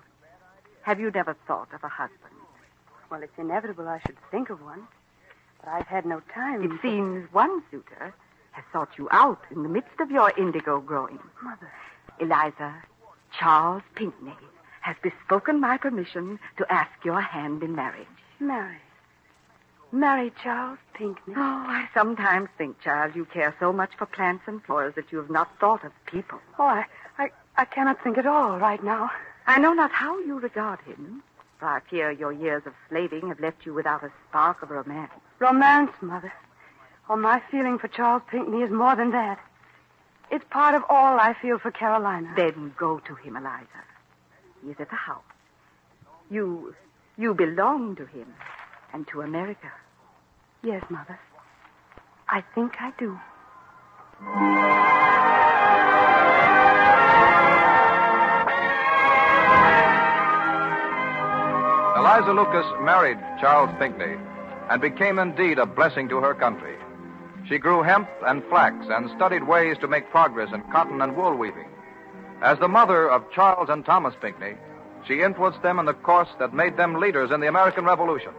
have 0.82 1.00
you 1.00 1.10
never 1.10 1.34
thought 1.46 1.72
of 1.72 1.82
a 1.82 1.88
husband? 1.88 2.37
Well, 3.10 3.22
it's 3.22 3.38
inevitable 3.38 3.88
I 3.88 4.00
should 4.06 4.16
think 4.30 4.50
of 4.50 4.62
one. 4.62 4.86
But 5.62 5.70
I've 5.70 5.86
had 5.86 6.06
no 6.06 6.20
time. 6.34 6.62
It 6.62 6.80
seems 6.82 7.32
one 7.32 7.62
suitor 7.70 8.14
has 8.52 8.64
sought 8.72 8.90
you 8.98 9.08
out 9.10 9.40
in 9.50 9.62
the 9.62 9.68
midst 9.68 10.00
of 10.00 10.10
your 10.10 10.32
indigo 10.36 10.80
growing. 10.80 11.18
Mother. 11.42 11.70
Eliza, 12.20 12.74
Charles 13.38 13.82
Pinckney 13.94 14.34
has 14.80 14.96
bespoken 15.02 15.60
my 15.60 15.76
permission 15.76 16.38
to 16.56 16.72
ask 16.72 16.90
your 17.04 17.20
hand 17.20 17.62
in 17.62 17.74
marriage. 17.74 18.06
Mary. 18.40 18.78
Marry 19.90 20.32
Charles 20.42 20.78
Pinckney. 20.94 21.34
Oh, 21.36 21.64
I 21.66 21.88
sometimes 21.94 22.48
think, 22.58 22.80
child, 22.80 23.16
you 23.16 23.24
care 23.24 23.54
so 23.58 23.72
much 23.72 23.90
for 23.96 24.06
plants 24.06 24.44
and 24.46 24.62
flowers 24.62 24.94
that 24.96 25.10
you 25.10 25.18
have 25.18 25.30
not 25.30 25.48
thought 25.58 25.84
of 25.84 25.92
people. 26.06 26.38
Oh, 26.58 26.64
I, 26.64 26.84
I, 27.18 27.30
I 27.56 27.64
cannot 27.64 28.02
think 28.02 28.18
at 28.18 28.26
all 28.26 28.58
right 28.58 28.82
now. 28.82 29.10
I 29.46 29.58
know 29.58 29.72
not 29.72 29.90
how 29.90 30.18
you 30.18 30.38
regard 30.38 30.80
him, 30.82 31.22
I 31.60 31.80
fear 31.90 32.10
your 32.10 32.32
years 32.32 32.62
of 32.66 32.72
slaving 32.88 33.28
have 33.28 33.40
left 33.40 33.66
you 33.66 33.74
without 33.74 34.04
a 34.04 34.10
spark 34.28 34.62
of 34.62 34.70
romance. 34.70 35.10
Romance, 35.38 35.92
Mother. 36.00 36.32
Oh, 37.10 37.16
my 37.16 37.42
feeling 37.50 37.78
for 37.78 37.88
Charles 37.88 38.22
Pinckney 38.30 38.62
is 38.62 38.70
more 38.70 38.94
than 38.94 39.10
that. 39.12 39.38
It's 40.30 40.44
part 40.50 40.74
of 40.74 40.82
all 40.88 41.18
I 41.18 41.34
feel 41.40 41.58
for 41.58 41.70
Carolina. 41.70 42.32
Then 42.36 42.74
go 42.76 42.98
to 43.00 43.14
him, 43.14 43.36
Eliza. 43.36 43.66
He 44.62 44.70
is 44.70 44.76
at 44.78 44.90
the 44.90 44.96
house. 44.96 45.22
You, 46.30 46.74
you 47.16 47.34
belong 47.34 47.96
to 47.96 48.04
him 48.06 48.34
and 48.92 49.08
to 49.08 49.22
America. 49.22 49.72
Yes, 50.62 50.84
Mother. 50.90 51.18
I 52.28 52.42
think 52.54 52.74
I 52.80 52.92
do. 52.98 53.18
Eliza 62.18 62.32
Lucas 62.32 62.66
married 62.80 63.16
Charles 63.40 63.70
Pinckney 63.78 64.16
and 64.70 64.82
became 64.82 65.20
indeed 65.20 65.56
a 65.56 65.64
blessing 65.64 66.08
to 66.08 66.18
her 66.18 66.34
country. 66.34 66.74
She 67.48 67.58
grew 67.58 67.84
hemp 67.84 68.08
and 68.26 68.42
flax 68.48 68.74
and 68.90 69.08
studied 69.14 69.46
ways 69.46 69.76
to 69.78 69.86
make 69.86 70.10
progress 70.10 70.52
in 70.52 70.62
cotton 70.72 71.00
and 71.00 71.16
wool 71.16 71.36
weaving. 71.36 71.68
As 72.42 72.58
the 72.58 72.66
mother 72.66 73.08
of 73.08 73.30
Charles 73.30 73.68
and 73.68 73.84
Thomas 73.84 74.16
Pinckney, 74.20 74.54
she 75.06 75.22
influenced 75.22 75.62
them 75.62 75.78
in 75.78 75.86
the 75.86 75.94
course 75.94 76.28
that 76.40 76.52
made 76.52 76.76
them 76.76 76.98
leaders 76.98 77.30
in 77.30 77.38
the 77.38 77.46
American 77.46 77.84
Revolution. 77.84 78.32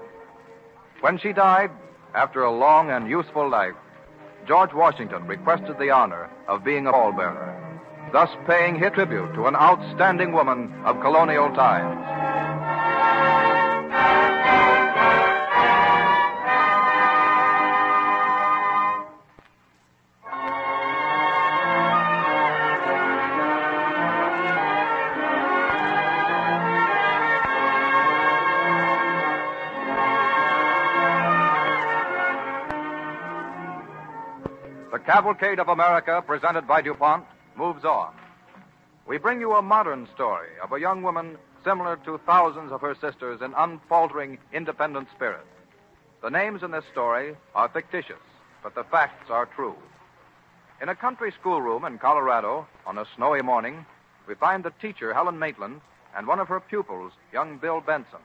When 0.99 1.17
she 1.17 1.31
died, 1.31 1.71
after 2.13 2.43
a 2.43 2.51
long 2.51 2.91
and 2.91 3.09
useful 3.09 3.49
life, 3.49 3.75
George 4.45 4.73
Washington 4.73 5.25
requested 5.25 5.79
the 5.79 5.91
honor 5.91 6.29
of 6.49 6.65
being 6.65 6.85
a 6.85 6.91
pallbearer, 6.91 7.55
thus 8.11 8.29
paying 8.45 8.77
his 8.77 8.91
tribute 8.91 9.33
to 9.35 9.47
an 9.47 9.55
outstanding 9.55 10.33
woman 10.33 10.69
of 10.83 10.99
colonial 10.99 11.47
times. 11.55 12.19
Cavalcade 35.09 35.57
of 35.57 35.69
America, 35.69 36.23
presented 36.23 36.67
by 36.67 36.83
DuPont, 36.83 37.25
moves 37.57 37.83
on. 37.83 38.13
We 39.07 39.17
bring 39.17 39.39
you 39.39 39.53
a 39.53 39.61
modern 39.63 40.07
story 40.13 40.49
of 40.61 40.71
a 40.71 40.79
young 40.79 41.01
woman 41.01 41.35
similar 41.63 41.97
to 42.05 42.19
thousands 42.27 42.71
of 42.71 42.81
her 42.81 42.93
sisters 42.93 43.41
in 43.41 43.55
unfaltering, 43.57 44.37
independent 44.53 45.07
spirit. 45.15 45.47
The 46.21 46.29
names 46.29 46.61
in 46.61 46.69
this 46.69 46.83
story 46.91 47.35
are 47.55 47.67
fictitious, 47.69 48.21
but 48.61 48.75
the 48.75 48.83
facts 48.83 49.31
are 49.31 49.47
true. 49.47 49.73
In 50.79 50.89
a 50.89 50.95
country 50.95 51.33
schoolroom 51.39 51.85
in 51.85 51.97
Colorado, 51.97 52.67
on 52.85 52.99
a 52.99 53.05
snowy 53.15 53.41
morning, 53.41 53.87
we 54.27 54.35
find 54.35 54.63
the 54.63 54.73
teacher, 54.79 55.11
Helen 55.11 55.39
Maitland, 55.39 55.81
and 56.15 56.27
one 56.27 56.39
of 56.39 56.49
her 56.49 56.59
pupils, 56.59 57.13
young 57.33 57.57
Bill 57.57 57.81
Benson. 57.81 58.21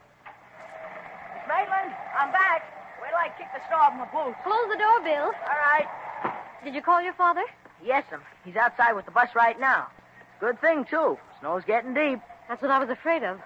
Miss 1.33 1.47
Maitland, 1.47 1.95
I'm 2.15 2.31
back. 2.31 2.61
Wait 3.01 3.09
till 3.09 3.17
I 3.17 3.29
kick 3.39 3.47
the 3.55 3.61
snow 3.69 3.77
off 3.77 3.93
my 3.97 4.05
boots. 4.05 4.37
Close 4.43 4.69
the 4.69 4.77
door, 4.77 5.01
Bill. 5.01 5.33
All 5.33 5.61
right. 5.73 6.04
Did 6.65 6.73
you 6.73 6.81
call 6.81 6.99
your 6.99 7.13
father? 7.13 7.43
Yes'm. 7.85 8.21
He's 8.43 8.55
outside 8.55 8.93
with 8.93 9.05
the 9.05 9.11
bus 9.11 9.29
right 9.35 9.59
now. 9.59 9.85
Good 10.39 10.59
thing, 10.59 10.83
too. 10.89 11.15
Snow's 11.39 11.63
getting 11.63 11.93
deep. 11.93 12.19
That's 12.49 12.59
what 12.59 12.71
I 12.71 12.79
was 12.79 12.89
afraid 12.89 13.21
of. 13.21 13.39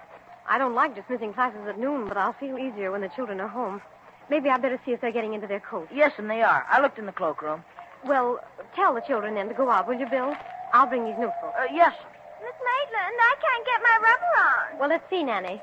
I 0.48 0.56
don't 0.56 0.74
like 0.74 0.94
dismissing 0.94 1.34
classes 1.34 1.60
at 1.68 1.78
noon, 1.78 2.08
but 2.08 2.16
I'll 2.16 2.32
feel 2.32 2.58
easier 2.58 2.90
when 2.90 3.02
the 3.02 3.10
children 3.14 3.38
are 3.38 3.46
home. 3.46 3.82
Maybe 4.30 4.48
I'd 4.48 4.62
better 4.62 4.80
see 4.86 4.92
if 4.92 5.02
they're 5.02 5.12
getting 5.12 5.34
into 5.34 5.46
their 5.46 5.60
coats. 5.60 5.92
Yes'm, 5.92 6.28
they 6.28 6.40
are. 6.40 6.64
I 6.70 6.80
looked 6.80 6.98
in 6.98 7.04
the 7.04 7.12
cloakroom. 7.12 7.62
Well, 8.06 8.40
tell 8.74 8.94
the 8.94 9.02
children 9.02 9.34
then 9.34 9.48
to 9.48 9.54
go 9.54 9.68
out, 9.68 9.86
will 9.86 9.98
you, 10.00 10.08
Bill? 10.08 10.34
I'll 10.72 10.86
bring 10.86 11.04
these 11.04 11.18
notebooks. 11.18 11.56
Uh, 11.60 11.64
yes. 11.70 11.92
Miss 12.40 12.56
Maitland, 12.56 13.16
I 13.20 13.34
can't 13.36 13.66
get 13.66 13.82
my 13.82 13.98
rubber 14.00 14.32
on. 14.48 14.78
Well, 14.80 14.88
let's 14.88 15.04
see, 15.10 15.22
Nanny. 15.22 15.60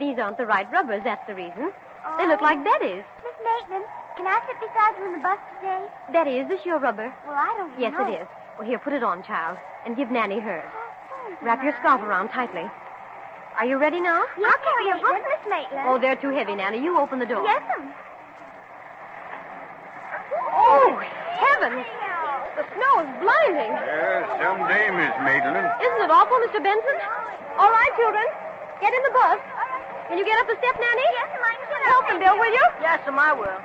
These 0.00 0.18
aren't 0.18 0.38
the 0.38 0.46
right 0.46 0.66
rubbers, 0.72 1.02
that's 1.04 1.24
the 1.28 1.36
reason. 1.36 1.70
They 2.18 2.26
look 2.26 2.40
like 2.40 2.64
Betty's. 2.64 3.04
Miss 3.22 3.38
Maitland, 3.44 3.84
can 4.16 4.26
I 4.26 4.38
sit 4.46 4.58
beside 4.60 4.94
you 4.98 5.06
in 5.06 5.12
the 5.12 5.22
bus 5.22 5.38
today? 5.60 5.82
Betty, 6.12 6.38
is 6.38 6.48
this 6.48 6.64
your 6.64 6.78
rubber? 6.78 7.12
Well, 7.26 7.34
I 7.36 7.54
don't 7.58 7.72
Yes, 7.78 7.92
know. 7.92 8.06
Yes, 8.06 8.20
it 8.20 8.22
is. 8.22 8.28
Well, 8.58 8.68
here, 8.68 8.78
put 8.78 8.92
it 8.92 9.02
on, 9.02 9.22
child, 9.24 9.58
and 9.84 9.96
give 9.96 10.10
Nanny 10.10 10.38
hers. 10.38 10.64
Oh, 10.70 11.34
Wrap 11.42 11.62
your 11.64 11.74
scarf 11.80 12.00
around 12.02 12.28
tightly. 12.28 12.62
Are 13.58 13.66
you 13.66 13.78
ready 13.78 14.00
now? 14.00 14.22
I'll 14.22 14.62
carry 14.62 14.84
your 14.86 14.98
books, 14.98 15.22
Miss 15.26 15.42
Maitland. 15.50 15.86
Oh, 15.86 15.98
they're 15.98 16.16
too 16.18 16.30
heavy, 16.30 16.54
Nanny. 16.54 16.78
You 16.82 16.98
open 16.98 17.18
the 17.18 17.26
door. 17.26 17.42
Yes'm. 17.46 17.90
Oh, 20.54 20.90
heavens! 21.38 21.86
The 22.54 22.64
snow 22.74 22.94
is 23.02 23.10
blinding. 23.18 23.72
Yes, 23.74 24.22
some 24.42 24.62
day, 24.70 24.90
Miss 24.94 25.14
Maitland. 25.26 25.66
Isn't 25.82 26.02
it 26.06 26.10
awful, 26.10 26.38
Mr. 26.46 26.62
Benson? 26.62 26.96
All 27.58 27.70
right, 27.70 27.92
children. 27.98 28.26
Get 28.80 28.94
in 28.94 29.02
the 29.06 29.14
bus. 29.14 29.38
Can 30.10 30.18
you 30.18 30.24
get 30.26 30.38
up 30.38 30.46
the 30.46 30.58
step, 30.62 30.74
Nanny? 30.78 31.06
Yes, 31.18 31.30
I 31.34 31.52
can 31.58 31.66
get 31.66 31.80
Help 31.90 32.04
them, 32.10 32.18
Bill, 32.22 32.36
will 32.38 32.54
you? 32.54 32.66
Yes'm, 32.82 33.18
I 33.18 33.32
will. 33.34 33.58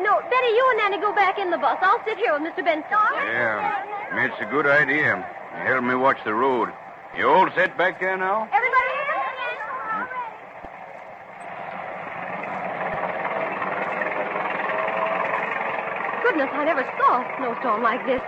No, 0.00 0.20
Betty, 0.20 0.50
you 0.56 0.64
and 0.70 0.78
Nanny 0.78 0.98
go 1.00 1.14
back 1.14 1.38
in 1.38 1.50
the 1.50 1.58
bus. 1.58 1.78
I'll 1.80 2.02
sit 2.04 2.18
here 2.18 2.32
with 2.32 2.42
Mr. 2.42 2.64
Benson. 2.64 2.84
Yeah, 2.90 4.24
it's 4.26 4.40
a 4.40 4.46
good 4.46 4.66
idea. 4.66 5.24
You 5.58 5.72
help 5.72 5.84
me 5.84 5.94
watch 5.94 6.18
the 6.24 6.34
road. 6.34 6.70
You 7.16 7.28
all 7.28 7.48
set 7.54 7.78
back 7.78 8.00
there 8.00 8.16
now? 8.16 8.48
Everybody 8.52 8.88
here? 8.90 9.04
Goodness, 16.24 16.50
I 16.52 16.64
never 16.64 16.82
saw 16.98 17.20
a 17.20 17.36
snowstorm 17.38 17.82
like 17.82 18.04
this. 18.06 18.20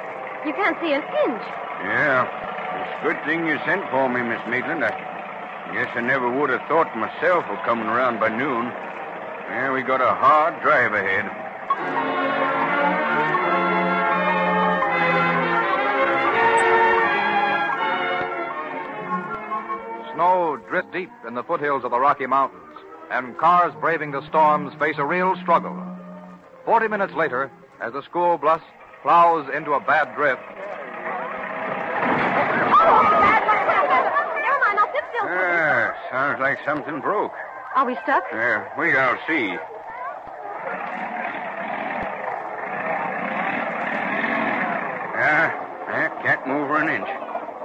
You 0.47 0.53
can't 0.53 0.79
see 0.81 0.93
an 0.93 1.03
inch. 1.03 1.43
Yeah. 1.83 2.29
It's 2.79 3.01
a 3.01 3.09
good 3.09 3.25
thing 3.25 3.47
you 3.47 3.59
sent 3.67 3.83
for 3.91 4.09
me, 4.09 4.23
Miss 4.23 4.39
Maitland. 4.47 4.85
I 4.85 4.93
guess 5.75 5.89
I 5.97 6.01
never 6.03 6.31
would 6.31 6.51
have 6.51 6.63
thought 6.69 6.95
myself 6.97 7.45
of 7.47 7.59
coming 7.65 7.87
around 7.87 8.21
by 8.21 8.29
noon. 8.29 8.67
Yeah, 9.51 9.73
we 9.73 9.83
got 9.83 10.01
a 10.01 10.15
hard 10.15 10.63
drive 10.63 10.95
ahead. 10.95 11.46
Snow 20.15 20.57
drifts 20.69 20.91
deep 20.93 21.11
in 21.29 21.35
the 21.35 21.43
foothills 21.43 21.85
of 21.85 21.91
the 21.91 22.01
Rocky 22.01 22.27
Mountains, 22.27 22.63
and 23.11 23.37
cars 23.37 23.75
braving 23.81 24.13
the 24.13 24.27
storms 24.29 24.73
face 24.79 24.97
a 24.99 25.05
real 25.05 25.37
struggle. 25.43 25.77
Forty 26.65 26.89
minutes 26.89 27.13
later, 27.13 27.51
as 27.81 27.93
the 27.93 28.03
school 28.03 28.39
bus 28.39 28.63
plows 29.03 29.47
into 29.55 29.73
a 29.73 29.81
bad 29.81 30.15
drift, 30.17 30.41
Never 34.43 34.61
mind, 34.61 34.79
I'll 34.79 34.93
sit 34.93 35.05
still. 35.11 35.29
Ah, 35.29 35.95
sounds 36.11 36.41
like 36.41 36.59
something 36.65 37.01
broke. 37.01 37.35
Are 37.75 37.85
we 37.85 37.95
stuck? 38.03 38.25
Yeah, 38.33 38.67
we 38.79 38.93
gotta 38.93 39.19
see. 39.27 39.57
Ah, 45.19 45.67
yeah, 46.47 46.53
can't 46.53 46.61
move 46.61 46.69
her 46.69 46.83
an 46.83 46.89
inch. 46.89 47.09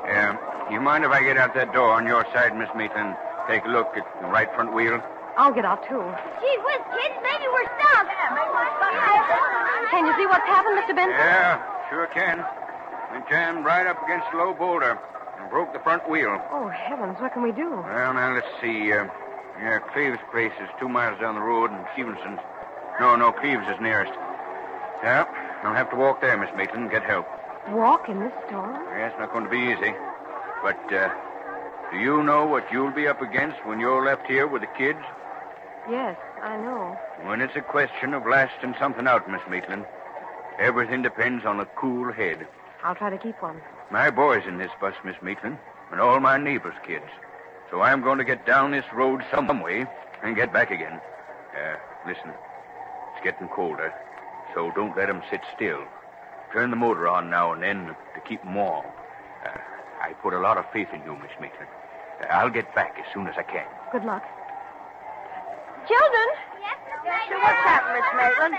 Yeah, 0.06 0.72
you 0.72 0.82
mind 0.82 1.06
if 1.06 1.12
I 1.12 1.24
get 1.24 1.38
out 1.38 1.54
that 1.56 1.74
door 1.74 1.92
on 1.92 2.08
your 2.08 2.26
side, 2.34 2.58
Miss 2.58 2.70
Maitland? 2.76 3.16
Take 3.48 3.66
a 3.66 3.70
look 3.70 3.98
at 3.98 4.06
the 4.22 4.28
right 4.28 4.54
front 4.54 4.74
wheel. 4.74 5.02
I'll 5.38 5.54
get 5.54 5.66
out, 5.66 5.82
too. 5.88 6.02
Gee 6.42 6.58
whiz, 6.66 6.82
kids, 6.92 7.18
maybe 7.24 7.48
we're 7.52 7.70
stuck. 7.80 8.08
Can 9.90 10.06
you 10.06 10.14
see 10.18 10.26
what's 10.26 10.46
happened, 10.46 10.78
Mr. 10.78 10.96
Benson? 10.96 11.18
Yeah, 11.18 11.62
sure 11.90 12.08
can. 12.08 12.44
We 13.14 13.20
jammed 13.30 13.66
right 13.66 13.88
up 13.88 14.02
against 14.04 14.28
a 14.34 14.38
low 14.38 14.54
boulder 14.54 15.00
and 15.40 15.50
broke 15.50 15.74
the 15.74 15.80
front 15.80 16.10
wheel. 16.10 16.40
Oh, 16.52 16.68
heavens, 16.70 17.18
what 17.20 17.34
can 17.34 17.44
we 17.44 17.52
do? 17.52 17.70
Well, 17.70 18.14
now, 18.14 18.34
let's 18.34 18.48
see. 18.62 18.92
Uh, 18.92 19.08
yeah, 19.60 19.80
Cleves' 19.94 20.20
place 20.32 20.54
is 20.62 20.70
two 20.80 20.90
miles 20.90 21.20
down 21.20 21.36
the 21.36 21.42
road, 21.42 21.72
and 21.72 21.86
Stevenson's. 21.94 22.40
No, 23.00 23.16
no, 23.16 23.32
Cleves 23.32 23.64
is 23.68 23.80
nearest. 23.82 24.14
Yeah, 25.04 25.26
I'll 25.64 25.74
have 25.74 25.90
to 25.92 25.96
walk 25.96 26.22
there, 26.22 26.38
Miss 26.38 26.50
Maitland, 26.56 26.84
and 26.84 26.92
get 26.92 27.04
help. 27.04 27.26
Walk 27.70 28.10
in 28.10 28.20
this 28.20 28.34
storm? 28.48 28.76
Yeah, 28.98 29.08
it's 29.08 29.20
not 29.20 29.32
going 29.32 29.46
to 29.46 29.50
be 29.50 29.58
easy. 29.58 29.94
But, 30.64 30.94
uh, 30.94 31.10
do 31.92 31.98
you 32.00 32.24
know 32.24 32.46
what 32.46 32.72
you'll 32.72 32.92
be 32.92 33.08
up 33.08 33.22
against 33.22 33.58
when 33.66 33.80
you're 33.80 34.06
left 34.06 34.28
here 34.28 34.48
with 34.48 34.62
the 34.62 34.68
kids? 34.78 35.00
Yes, 35.90 36.18
I 36.42 36.58
know. 36.58 36.98
When 37.24 37.42
it's 37.42 37.56
a 37.56 37.62
question 37.62 38.14
of 38.14 38.26
lasting 38.26 38.76
something 38.80 39.08
out, 39.08 39.30
Miss 39.30 39.42
Maitland, 39.50 39.86
everything 40.60 41.02
depends 41.02 41.46
on 41.46 41.60
a 41.60 41.66
cool 41.66 42.12
head. 42.12 42.48
I'll 42.84 42.96
try 42.96 43.10
to 43.10 43.18
keep 43.18 43.42
one. 43.42 43.62
My 43.90 44.10
boy's 44.10 44.46
in 44.48 44.58
this 44.58 44.72
bus, 44.80 44.96
Miss 45.04 45.16
Maitland, 45.22 45.58
and 45.92 46.00
all 46.00 46.20
my 46.20 46.38
neighbors' 46.38 46.76
kids. 46.86 47.06
So 47.70 47.82
I'm 47.82 48.02
going 48.02 48.18
to 48.18 48.24
get 48.24 48.46
down 48.46 48.72
this 48.72 48.86
road 48.94 49.24
some 49.34 49.62
way 49.62 49.86
and 50.24 50.36
get 50.36 50.54
back 50.54 50.72
again. 50.72 51.00
Uh, 51.56 51.76
listen. 52.08 52.32
It's 53.14 53.24
getting 53.24 53.48
colder, 53.50 53.94
so 54.54 54.72
don't 54.72 54.96
let 54.98 55.08
let 55.08 55.10
'em 55.10 55.22
sit 55.30 55.42
still. 55.56 55.84
Turn 56.54 56.70
the 56.70 56.76
motor 56.76 57.08
on 57.08 57.30
now 57.30 57.54
and 57.54 57.64
then 57.64 57.96
to 58.14 58.20
keep 58.28 58.44
'em 58.46 58.56
warm. 58.56 58.86
Uh, 59.46 59.50
I 60.02 60.14
put 60.22 60.34
a 60.34 60.40
lot 60.40 60.58
of 60.58 60.66
faith 60.72 60.90
in 60.94 61.02
you, 61.04 61.16
Miss 61.16 61.32
Maitland. 61.40 61.70
Uh, 62.22 62.28
I'll 62.28 62.50
get 62.50 62.74
back 62.76 63.00
as 63.00 63.06
soon 63.14 63.28
as 63.28 63.36
I 63.38 63.44
can. 63.44 63.66
Good 63.92 64.04
luck. 64.04 64.24
Children! 65.88 66.28
Yes, 66.60 66.78
Miss 66.86 67.40
What's 67.40 67.64
happened, 67.66 67.96
Miss 68.04 68.12
Maitland? 68.16 68.56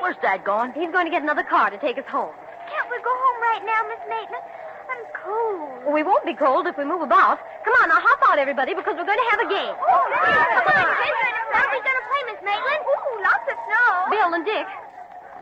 Where's 0.00 0.16
Dad 0.22 0.44
going? 0.44 0.72
He's 0.72 0.90
going 0.90 1.04
to 1.04 1.10
get 1.10 1.22
another 1.22 1.44
car 1.44 1.70
to 1.70 1.78
take 1.78 1.98
us 1.98 2.06
home. 2.08 2.32
Can't 2.68 2.88
we 2.90 2.98
go 3.04 3.12
home 3.12 3.38
right 3.42 3.62
now, 3.64 3.80
Miss 3.86 4.02
Maitland? 4.08 4.44
I'm 4.90 5.02
cold. 5.12 5.92
We 5.92 6.02
won't 6.02 6.24
be 6.24 6.34
cold 6.34 6.66
if 6.66 6.76
we 6.76 6.84
move 6.84 7.02
about. 7.02 7.38
Come 7.64 7.74
on, 7.82 7.88
now 7.88 8.00
hop 8.00 8.20
out, 8.32 8.38
everybody, 8.38 8.74
because 8.74 8.96
we're 8.96 9.06
going 9.06 9.20
to 9.20 9.30
have 9.30 9.40
a 9.44 9.48
game. 9.50 9.74
Oh, 9.76 10.02
come 10.10 10.72
on, 10.72 10.88
kids. 11.04 11.20
What 11.52 11.62
are 11.62 11.72
we 11.72 11.80
going 11.84 11.98
to 12.00 12.06
play, 12.08 12.22
Miss 12.32 12.40
Maitland? 12.42 12.80
Ooh, 12.80 13.22
lots 13.22 13.46
of 13.46 13.56
snow. 13.68 13.88
Bill 14.10 14.34
and 14.34 14.44
Dick, 14.44 14.66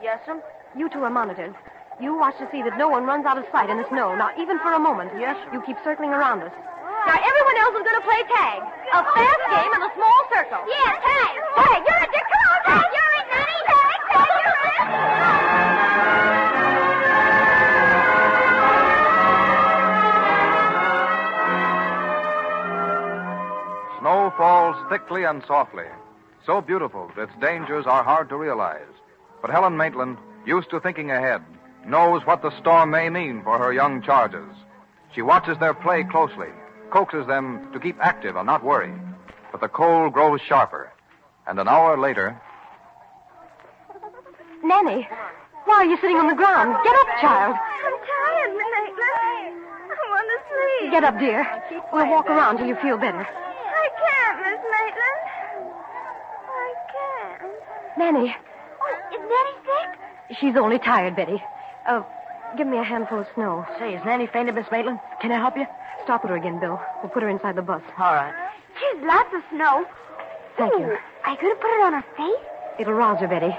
Yes'm. 0.03 0.43
you 0.77 0.89
two 0.91 1.03
are 1.05 1.11
monitors. 1.11 1.55
You 2.01 2.19
watch 2.19 2.37
to 2.39 2.49
see 2.51 2.63
that 2.63 2.77
no 2.77 2.89
one 2.89 3.05
runs 3.05 3.25
out 3.25 3.39
of 3.39 3.45
sight 3.53 3.71
in 3.71 3.79
the 3.79 3.87
snow, 3.89 4.17
not 4.17 4.35
even 4.39 4.59
for 4.59 4.73
a 4.73 4.79
moment. 4.79 5.13
Yes. 5.19 5.37
You 5.53 5.63
keep 5.63 5.77
circling 5.85 6.11
around 6.11 6.43
us. 6.43 6.51
Now, 7.07 7.15
everyone 7.23 7.57
else 7.63 7.75
is 7.79 7.85
going 7.87 8.01
to 8.01 8.07
play 8.07 8.23
tag. 8.35 8.63
A 8.93 9.05
fast 9.15 9.43
game 9.53 9.73
in 9.77 9.83
a 9.83 9.93
small 9.95 10.21
circle. 10.33 10.59
Yeah, 10.67 10.99
tag. 11.05 11.33
Tag, 11.55 11.85
you're 11.87 12.03
it, 12.03 12.11
Dick. 12.11 12.27
Come 12.27 12.43
on, 12.51 12.61
tag. 12.67 12.89
You're 12.91 13.13
it, 13.15 13.27
Nanny. 13.31 13.61
Tag, 13.69 13.99
tag, 14.11 14.27
you're 14.43 14.59
it. 14.75 14.83
Snow 24.01 24.33
falls 24.37 24.77
thickly 24.91 25.23
and 25.25 25.45
softly. 25.47 25.87
So 26.45 26.61
beautiful 26.61 27.11
that 27.17 27.29
its 27.29 27.33
dangers 27.41 27.87
are 27.87 28.03
hard 28.03 28.29
to 28.31 28.37
realize. 28.37 28.83
But 29.41 29.51
Helen 29.51 29.77
Maitland, 29.77 30.19
used 30.47 30.71
to 30.71 30.81
thinking 30.81 31.11
ahead, 31.11 31.43
knows 31.87 32.23
what 32.27 32.43
the 32.43 32.51
storm 32.61 32.91
may 32.91 33.09
mean 33.11 33.43
for 33.43 33.59
her 33.59 33.73
young 33.73 34.03
charges. 34.03 34.49
She 35.15 35.23
watches 35.23 35.59
their 35.59 35.75
play 35.75 36.05
closely, 36.05 36.49
coaxes 36.91 37.27
them 37.27 37.69
to 37.73 37.81
keep 37.81 37.97
active 38.01 38.37
and 38.37 38.47
not 38.47 38.65
worry. 38.65 38.93
But 39.53 39.61
the 39.61 39.69
cold 39.69 40.13
grows 40.13 40.41
sharper. 40.41 40.91
And 41.47 41.59
an 41.61 41.69
hour 41.69 41.99
later, 41.99 42.41
Nanny, 44.63 45.07
why 45.67 45.75
are 45.75 45.85
you 45.85 45.97
sitting 46.01 46.17
on 46.17 46.27
the 46.29 46.35
ground? 46.35 46.75
Get 46.85 46.95
up, 46.97 47.07
child. 47.21 47.55
I'm 47.55 47.93
tired, 47.93 48.53
Miss 48.57 48.71
Maitland. 48.73 49.61
I 49.93 50.05
want 50.09 50.29
to 50.33 50.39
sleep. 50.49 50.91
Get 50.93 51.05
up, 51.05 51.19
dear. 51.19 51.47
We'll 51.93 52.09
walk 52.11 52.27
around 52.27 52.57
till 52.59 52.67
you 52.67 52.77
feel 52.77 52.97
better. 52.97 53.21
I 53.29 53.89
can't, 54.01 54.39
Miss 54.41 54.63
Maitland. 54.73 55.21
I 56.49 56.75
can't. 56.95 57.43
Nanny, 57.99 58.37
Oh, 58.81 59.15
is 59.15 59.21
Nanny 59.21 59.55
sick? 59.65 60.39
she's 60.41 60.57
only 60.57 60.79
tired, 60.79 61.15
Betty. 61.17 61.43
Uh, 61.87 62.03
give 62.57 62.67
me 62.67 62.79
a 62.79 62.83
handful 62.83 63.21
of 63.21 63.27
snow. 63.35 63.67
Say, 63.79 63.95
is 63.95 64.05
Nanny 64.05 64.27
fainted, 64.27 64.55
Miss 64.55 64.67
Maitland? 64.73 65.01
Can 65.21 65.33
I 65.33 65.39
help 65.39 65.57
you? 65.57 65.67
Stop 66.05 66.23
with 66.23 66.31
her 66.31 66.37
again, 66.37 66.61
Bill. 66.61 66.81
We'll 67.03 67.11
put 67.11 67.23
her 67.23 67.29
inside 67.29 67.57
the 67.57 67.63
bus. 67.63 67.83
All 67.99 68.15
right. 68.15 68.33
There's 68.81 69.05
lots 69.05 69.33
of 69.35 69.43
snow. 69.51 69.85
Thank 70.57 70.73
you. 70.75 70.87
Ooh, 70.87 70.97
Are 71.25 71.33
you 71.33 71.41
going 71.41 71.55
to 71.55 71.61
put 71.61 71.71
it 71.73 71.81
on 71.85 71.93
her 71.95 72.05
face? 72.17 72.45
It'll 72.79 72.95
rouse 72.95 73.21
her, 73.21 73.29
Betty. 73.29 73.55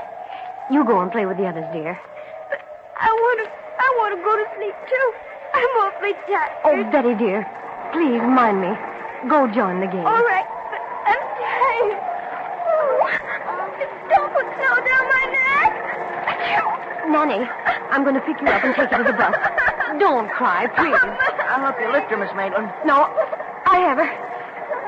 You 0.71 0.83
go 0.85 0.99
and 1.01 1.11
play 1.11 1.25
with 1.25 1.38
the 1.38 1.45
others, 1.45 1.65
dear. 1.73 1.99
I 2.99 3.11
want 3.11 3.39
to. 3.45 3.51
I 3.77 3.88
want 3.99 4.11
to 4.17 4.19
go 4.23 4.33
to 4.39 4.45
sleep 4.57 4.75
too. 4.89 5.07
I'm 5.53 5.71
awfully 5.83 6.13
tired. 6.25 6.51
Oh, 6.65 6.83
Betty, 6.91 7.13
dear. 7.15 7.45
Please, 7.93 8.23
mind 8.23 8.61
me. 8.61 8.71
Go 9.29 9.47
join 9.53 9.79
the 9.79 9.88
game. 9.88 10.05
All 10.05 10.23
right, 10.25 10.47
but 10.71 10.81
I'm 11.05 11.21
tired. 11.38 11.93
Oh, 12.65 13.69
don't 14.09 14.31
put 14.33 14.47
snow 14.57 14.75
down 14.79 15.03
my 15.11 15.23
neck. 15.29 15.71
Nanny, 17.15 17.47
I'm 17.95 18.04
going 18.04 18.15
to 18.19 18.21
pick 18.28 18.36
you 18.43 18.47
up 18.51 18.60
and 18.60 18.75
take 18.75 18.91
you 18.91 18.97
to 18.99 19.08
the 19.08 19.15
bus. 19.15 19.32
Don't 20.04 20.28
cry, 20.36 20.67
please. 20.75 20.99
I'll 21.47 21.63
help 21.63 21.80
you 21.80 21.88
lift 21.88 22.12
her, 22.12 22.19
Miss 22.19 22.28
Maitland. 22.36 22.67
No, 22.84 23.08
I 23.63 23.80
have 23.88 23.95
her. 23.95 24.12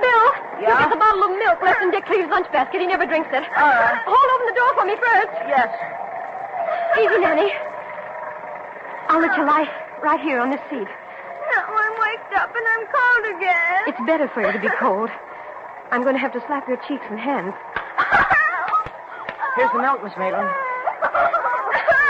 Bill, 0.03 0.27
you 0.59 0.67
Yeah? 0.67 0.83
get 0.83 0.91
the 0.91 0.99
bottle 0.99 1.23
of 1.23 1.31
milk 1.39 1.63
left 1.63 1.79
in 1.81 1.89
Dick 1.95 2.03
Cleve's 2.05 2.27
lunch 2.29 2.51
basket. 2.51 2.83
He 2.83 2.87
never 2.87 3.07
drinks 3.07 3.31
it. 3.31 3.47
All 3.55 3.71
right. 3.79 3.95
Hold 4.03 4.27
open 4.35 4.45
the 4.51 4.57
door 4.59 4.71
for 4.75 4.85
me 4.85 4.95
first. 4.99 5.33
Yes. 5.47 5.71
Easy, 6.99 7.17
Nanny. 7.23 7.49
I'll 9.07 9.23
let 9.23 9.37
you 9.39 9.47
lie 9.47 9.71
right 10.03 10.19
here 10.19 10.39
on 10.43 10.51
this 10.51 10.59
seat. 10.69 10.83
Now 11.55 11.63
I'm 11.63 11.95
waked 11.95 12.33
up 12.35 12.51
and 12.51 12.65
I'm 12.75 12.83
cold 12.91 13.23
again. 13.39 13.81
It's 13.87 14.03
better 14.05 14.27
for 14.35 14.43
you 14.45 14.51
to 14.51 14.59
be 14.59 14.67
cold. 14.77 15.09
I'm 15.95 16.03
going 16.03 16.13
to 16.15 16.19
have 16.21 16.33
to 16.35 16.43
slap 16.45 16.67
your 16.67 16.77
cheeks 16.91 17.07
and 17.09 17.17
hands. 17.17 17.55
Here's 19.55 19.71
the 19.71 19.79
milk, 19.79 20.03
Miss 20.03 20.13
Maitland. 20.19 20.51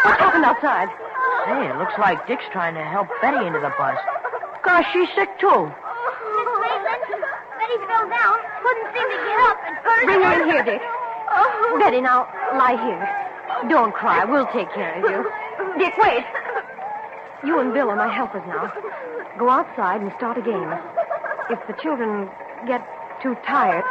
What 0.08 0.24
happened 0.24 0.46
outside? 0.48 0.88
Hey, 1.52 1.68
it 1.68 1.76
looks 1.76 1.92
like 2.00 2.26
Dick's 2.32 2.48
trying 2.56 2.76
to 2.76 2.82
help 2.82 3.12
Betty 3.20 3.46
into 3.46 3.60
the 3.60 3.76
bus. 3.76 4.00
Gosh, 4.64 4.88
she's 4.94 5.12
sick, 5.20 5.28
too. 5.36 5.68
Miss 5.68 6.50
Maitland, 6.64 7.04
Betty 7.60 7.78
fell 7.92 8.08
down. 8.08 8.40
Couldn't 8.64 8.88
seem 8.96 9.04
to 9.04 9.20
get 9.28 9.40
up 9.52 9.58
at 9.68 9.84
first. 9.84 10.06
Bring 10.08 10.24
her 10.24 10.34
in 10.40 10.48
here, 10.48 10.64
Dick. 10.64 10.82
Oh. 11.28 11.76
Betty, 11.78 12.00
now 12.00 12.24
lie 12.56 12.80
here. 12.80 13.04
Don't 13.70 13.94
cry. 13.94 14.24
We'll 14.24 14.48
take 14.48 14.72
care 14.72 14.96
of 14.96 15.04
you. 15.12 15.28
Dick, 15.78 15.98
wait. 15.98 16.24
You 17.44 17.60
and 17.60 17.74
Bill 17.74 17.90
are 17.90 17.98
my 17.98 18.08
helpers 18.08 18.44
now. 18.48 18.72
Go 19.38 19.50
outside 19.50 20.00
and 20.00 20.14
start 20.16 20.38
a 20.38 20.42
game. 20.42 20.72
If 21.50 21.60
the 21.68 21.76
children 21.84 22.30
get 22.66 22.80
too 23.22 23.36
tired, 23.46 23.84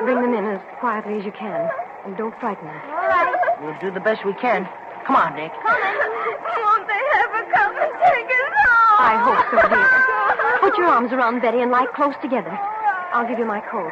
bring 0.00 0.22
them 0.22 0.32
in 0.32 0.46
as 0.46 0.62
quietly 0.80 1.18
as 1.18 1.26
you 1.26 1.32
can. 1.32 1.68
And 2.06 2.16
don't 2.16 2.34
frighten 2.40 2.64
them. 2.64 2.80
All 2.88 3.06
right. 3.06 3.36
We'll 3.60 3.78
do 3.80 3.90
the 3.90 4.00
best 4.00 4.24
we 4.24 4.32
can. 4.32 4.66
Come 5.08 5.16
on, 5.16 5.32
Dick. 5.36 5.50
Won't 5.64 6.86
they 6.86 7.02
ever 7.16 7.40
come 7.50 7.72
and 7.80 7.92
take 7.96 8.28
us 8.28 8.52
home? 8.68 9.00
I 9.00 9.16
hope 9.24 9.40
so, 9.48 9.68
dear. 9.72 10.60
Put 10.60 10.76
your 10.76 10.86
arms 10.86 11.12
around 11.12 11.40
Betty 11.40 11.62
and 11.62 11.70
lie 11.70 11.86
close 11.96 12.14
together. 12.20 12.52
I'll 13.14 13.26
give 13.26 13.38
you 13.38 13.46
my 13.46 13.60
coat. 13.60 13.90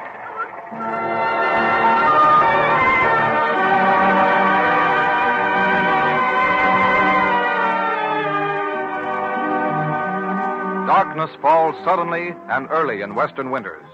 darkness 10.87 11.31
falls 11.43 11.75
suddenly 11.85 12.35
and 12.49 12.69
early 12.71 13.01
in 13.01 13.15
western 13.15 13.51
winters. 13.51 13.85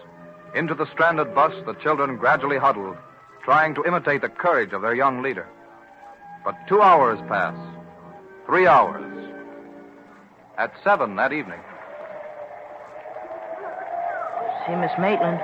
Into 0.54 0.74
the 0.74 0.90
stranded 0.92 1.35
bus, 1.35 1.52
the 1.66 1.74
children 1.74 2.16
gradually 2.16 2.58
huddled, 2.58 2.96
trying 3.44 3.74
to 3.76 3.85
imitate 3.85 4.22
the 4.22 4.28
courage 4.28 4.72
of 4.72 4.82
their 4.82 4.94
young 4.94 5.22
leader. 5.22 5.48
But 6.44 6.57
two 6.68 6.81
hours 6.83 7.18
pass. 7.28 7.55
Three 8.46 8.66
hours. 8.66 9.02
At 10.59 10.72
seven 10.85 11.16
that 11.16 11.33
evening. 11.33 11.61
See, 14.66 14.74
Miss 14.76 14.92
Maitland, 14.98 15.40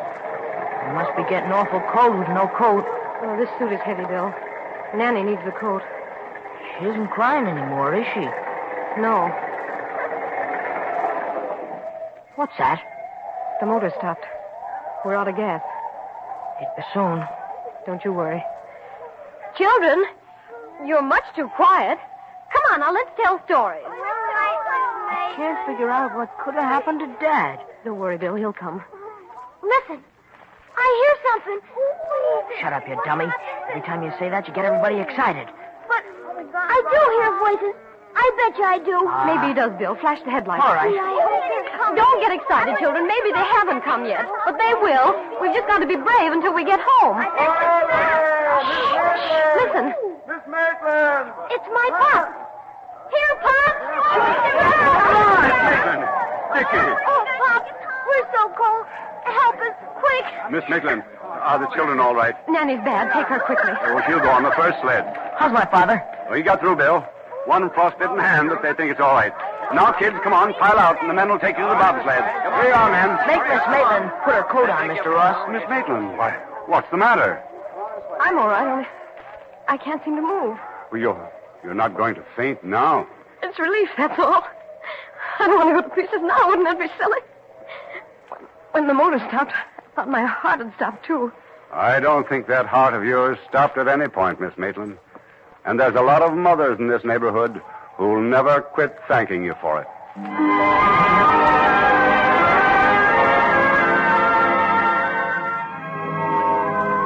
you 0.87 0.95
must 0.95 1.17
be 1.17 1.23
getting 1.29 1.51
awful 1.51 1.81
cold 1.93 2.19
with 2.19 2.29
no 2.29 2.47
coat. 2.57 2.85
Oh, 3.23 3.37
this 3.37 3.49
suit 3.59 3.73
is 3.73 3.81
heavy, 3.81 4.05
Bill. 4.07 4.33
Nanny 4.95 5.23
needs 5.23 5.43
the 5.45 5.51
coat. 5.53 5.83
She 6.79 6.87
isn't 6.87 7.09
crying 7.09 7.47
anymore, 7.47 7.95
is 7.95 8.07
she? 8.15 8.21
No, 9.01 9.31
What's 12.37 12.57
that? 12.59 12.81
the 13.61 13.67
motor 13.67 13.91
stopped. 13.99 14.25
We're 15.05 15.17
out 15.17 15.27
of 15.27 15.35
gas. 15.35 15.61
It 16.61 16.69
be 16.77 16.83
soon. 16.95 17.25
Don't 17.85 18.05
you 18.05 18.13
worry. 18.13 18.41
Children, 19.57 20.05
you're 20.89 21.03
much 21.03 21.25
too 21.37 21.49
quiet. 21.55 21.99
Come 22.51 22.63
on, 22.73 22.81
now 22.81 22.93
let's 22.93 23.11
tell 23.21 23.39
stories. 23.45 23.85
I 23.85 25.35
can't 25.37 25.61
figure 25.69 25.91
out 25.91 26.17
what 26.17 26.33
could 26.43 26.55
have 26.55 26.65
happened 26.65 27.01
to 27.01 27.07
Dad. 27.21 27.61
Don't 27.85 27.99
worry, 27.99 28.17
Bill. 28.17 28.35
He'll 28.35 28.57
come. 28.57 28.83
Listen. 29.63 30.03
I 30.77 30.89
hear 31.05 31.15
something. 31.29 31.61
Shut 32.61 32.73
up, 32.73 32.89
you 32.89 32.97
dummy. 33.05 33.27
Every 33.69 33.83
time 33.83 34.03
you 34.03 34.11
say 34.19 34.31
that, 34.31 34.49
you 34.49 34.55
get 34.55 34.65
everybody 34.65 34.97
excited. 34.97 35.47
But 35.87 36.03
I 36.57 36.79
do 36.89 37.01
hear 37.21 37.29
voices. 37.37 37.75
I 38.17 38.27
bet 38.35 38.59
you 38.59 38.65
I 38.65 38.79
do. 38.79 38.97
Ah. 39.07 39.27
Maybe 39.29 39.49
he 39.53 39.55
does, 39.55 39.71
Bill. 39.79 39.95
Flash 40.01 40.19
the 40.25 40.31
headlights. 40.31 40.65
All 40.65 40.75
right. 40.75 40.91
I 40.91 41.21
hope 41.23 41.45
they're 41.47 41.71
coming. 41.77 42.01
Don't 42.01 42.21
get 42.25 42.33
excited, 42.33 42.79
children. 42.81 43.07
Maybe 43.07 43.31
they 43.31 43.45
haven't 43.45 43.83
come 43.85 44.07
yet. 44.07 44.27
But 44.47 44.57
they 44.59 44.75
will. 44.81 45.15
We've 45.43 45.55
just 45.55 45.69
got 45.69 45.79
to 45.79 45.87
be 45.87 45.97
brave 45.97 46.33
until 46.33 46.55
we 46.55 46.65
get 46.65 46.81
home. 46.81 47.19
Listen. 49.61 50.08
Miss 50.79 50.87
Maitland! 50.87 51.33
It's 51.51 51.69
my 51.75 51.89
pop. 51.91 52.29
Here, 53.11 53.35
Pop. 53.43 53.75
Maitland! 55.43 56.03
Dickie! 56.55 56.87
Oh, 57.07 57.23
Pop, 57.43 57.65
we're 58.07 58.27
so 58.31 58.43
cold. 58.55 58.87
Help 59.25 59.57
us, 59.59 59.77
quick. 59.99 60.27
Miss 60.51 60.65
Maitland, 60.71 61.03
are 61.23 61.59
the 61.59 61.67
children 61.75 61.99
all 62.01 62.15
right? 62.15 62.35
Nanny's 62.49 62.79
bad. 62.85 63.13
Take 63.13 63.27
her 63.27 63.41
quickly. 63.41 63.73
Oh, 63.83 64.01
she'll 64.07 64.21
go 64.21 64.31
on 64.31 64.43
the 64.45 64.53
first 64.53 64.81
sled. 64.81 65.05
How's 65.37 65.53
my 65.53 65.65
father? 65.67 66.03
Oh, 66.31 66.35
he 66.35 66.43
got 66.43 66.61
through, 66.61 66.77
Bill. 66.77 67.05
One 67.47 67.71
frostbitten 67.71 68.19
hand, 68.19 68.51
but 68.51 68.63
they 68.63 68.75
think 68.75 68.91
it's 68.91 69.01
all 69.01 69.15
right. 69.15 69.33
Now, 69.75 69.93
kids, 69.93 70.17
come 70.23 70.33
on, 70.33 70.55
pile 70.55 70.79
out, 70.79 71.01
and 71.01 71.11
the 71.11 71.15
men 71.15 71.29
will 71.29 71.39
take 71.39 71.59
you 71.59 71.65
to 71.65 71.71
the 71.71 71.77
bobsled. 71.77 72.23
Here 72.23 72.69
you 72.69 72.75
are, 72.75 72.91
men. 72.91 73.19
Make 73.27 73.43
Miss 73.49 73.67
Maitland 73.69 74.11
put 74.25 74.35
her 74.35 74.45
coat 74.45 74.71
on, 74.71 74.89
Mr. 74.89 75.13
Ross. 75.13 75.49
Miss 75.51 75.63
Maitland, 75.69 76.17
why, 76.17 76.37
what's 76.67 76.89
the 76.91 76.97
matter? 76.97 77.43
I'm 78.21 78.39
all 78.39 78.49
right. 78.49 78.67
Only 78.67 78.87
I 79.69 79.77
can't 79.77 80.03
seem 80.03 80.17
to 80.17 80.23
move. 80.23 80.59
Well, 80.91 81.01
you're, 81.01 81.33
you're 81.63 81.75
not 81.75 81.97
going 81.97 82.15
to 82.15 82.25
faint 82.37 82.65
now. 82.65 83.07
It's 83.43 83.59
relief, 83.59 83.89
that's 83.97 84.19
all. 84.19 84.45
I 85.39 85.47
don't 85.47 85.57
want 85.59 85.77
to 85.77 85.83
go 85.83 85.89
to 85.89 85.95
pieces 85.95 86.21
now. 86.23 86.49
Wouldn't 86.49 86.67
that 86.67 86.79
be 86.79 86.89
silly? 86.99 87.19
When, 88.29 88.41
when 88.73 88.87
the 88.89 88.95
motor 88.95 89.19
stopped, 89.29 89.53
I 89.53 89.83
thought 89.95 90.09
my 90.09 90.25
heart 90.25 90.61
had 90.61 90.73
stopped, 90.77 91.05
too. 91.07 91.33
I 91.73 92.01
don't 92.01 92.29
think 92.29 92.47
that 92.47 92.67
heart 92.67 92.95
of 92.95 93.05
yours 93.05 93.39
stopped 93.49 93.77
at 93.77 93.89
any 93.89 94.09
point, 94.09 94.41
Miss 94.41 94.57
Maitland. 94.57 94.97
And 95.65 95.79
there's 95.79 95.95
a 95.95 96.03
lot 96.03 96.23
of 96.23 96.35
mothers 96.35 96.79
in 96.79 96.89
this 96.89 97.05
neighborhood 97.05 97.61
who'll 97.97 98.23
never 98.23 98.63
quit 98.63 98.99
thanking 99.07 99.45
you 99.45 99.55
for 99.61 99.81
it. 99.83 99.87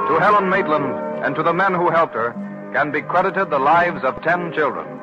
To 0.09 0.19
Helen 0.21 0.49
Maitland 0.49 1.25
and 1.25 1.35
to 1.35 1.43
the 1.43 1.53
men 1.53 1.75
who 1.75 1.91
helped 1.91 2.15
her 2.15 2.35
can 2.73 2.91
be 2.91 3.03
credited 3.03 3.51
the 3.51 3.59
lives 3.59 4.03
of 4.03 4.23
ten 4.23 4.53
children. 4.53 5.01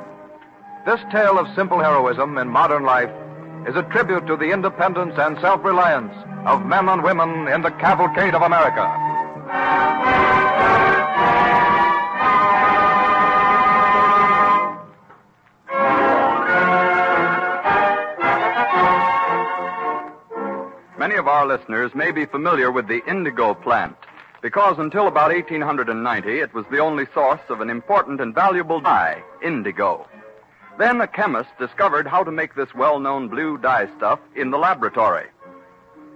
This 0.85 0.99
tale 1.11 1.37
of 1.37 1.47
simple 1.55 1.79
heroism 1.79 2.37
in 2.37 2.47
modern 2.47 2.83
life 2.83 3.11
is 3.67 3.75
a 3.75 3.83
tribute 3.83 4.25
to 4.25 4.35
the 4.35 4.51
independence 4.51 5.13
and 5.17 5.37
self 5.39 5.63
reliance 5.63 6.13
of 6.47 6.65
men 6.65 6.89
and 6.89 7.03
women 7.03 7.47
in 7.47 7.61
the 7.61 7.71
cavalcade 7.71 8.33
of 8.33 8.41
America. 8.41 8.85
Many 20.97 21.15
of 21.15 21.27
our 21.27 21.45
listeners 21.45 21.93
may 21.93 22.11
be 22.11 22.25
familiar 22.25 22.71
with 22.71 22.87
the 22.87 23.05
indigo 23.05 23.53
plant 23.53 23.95
because 24.41 24.77
until 24.79 25.07
about 25.07 25.31
1890 25.31 26.39
it 26.39 26.53
was 26.53 26.65
the 26.71 26.79
only 26.79 27.05
source 27.13 27.41
of 27.49 27.61
an 27.61 27.69
important 27.69 28.21
and 28.21 28.33
valuable 28.33 28.79
dye, 28.79 29.21
indigo. 29.43 30.07
Then 30.77 31.01
a 31.01 31.07
chemist 31.07 31.49
discovered 31.59 32.07
how 32.07 32.23
to 32.23 32.31
make 32.31 32.55
this 32.55 32.73
well 32.73 32.99
known 32.99 33.27
blue 33.27 33.57
dye 33.57 33.89
stuff 33.97 34.19
in 34.35 34.51
the 34.51 34.57
laboratory. 34.57 35.27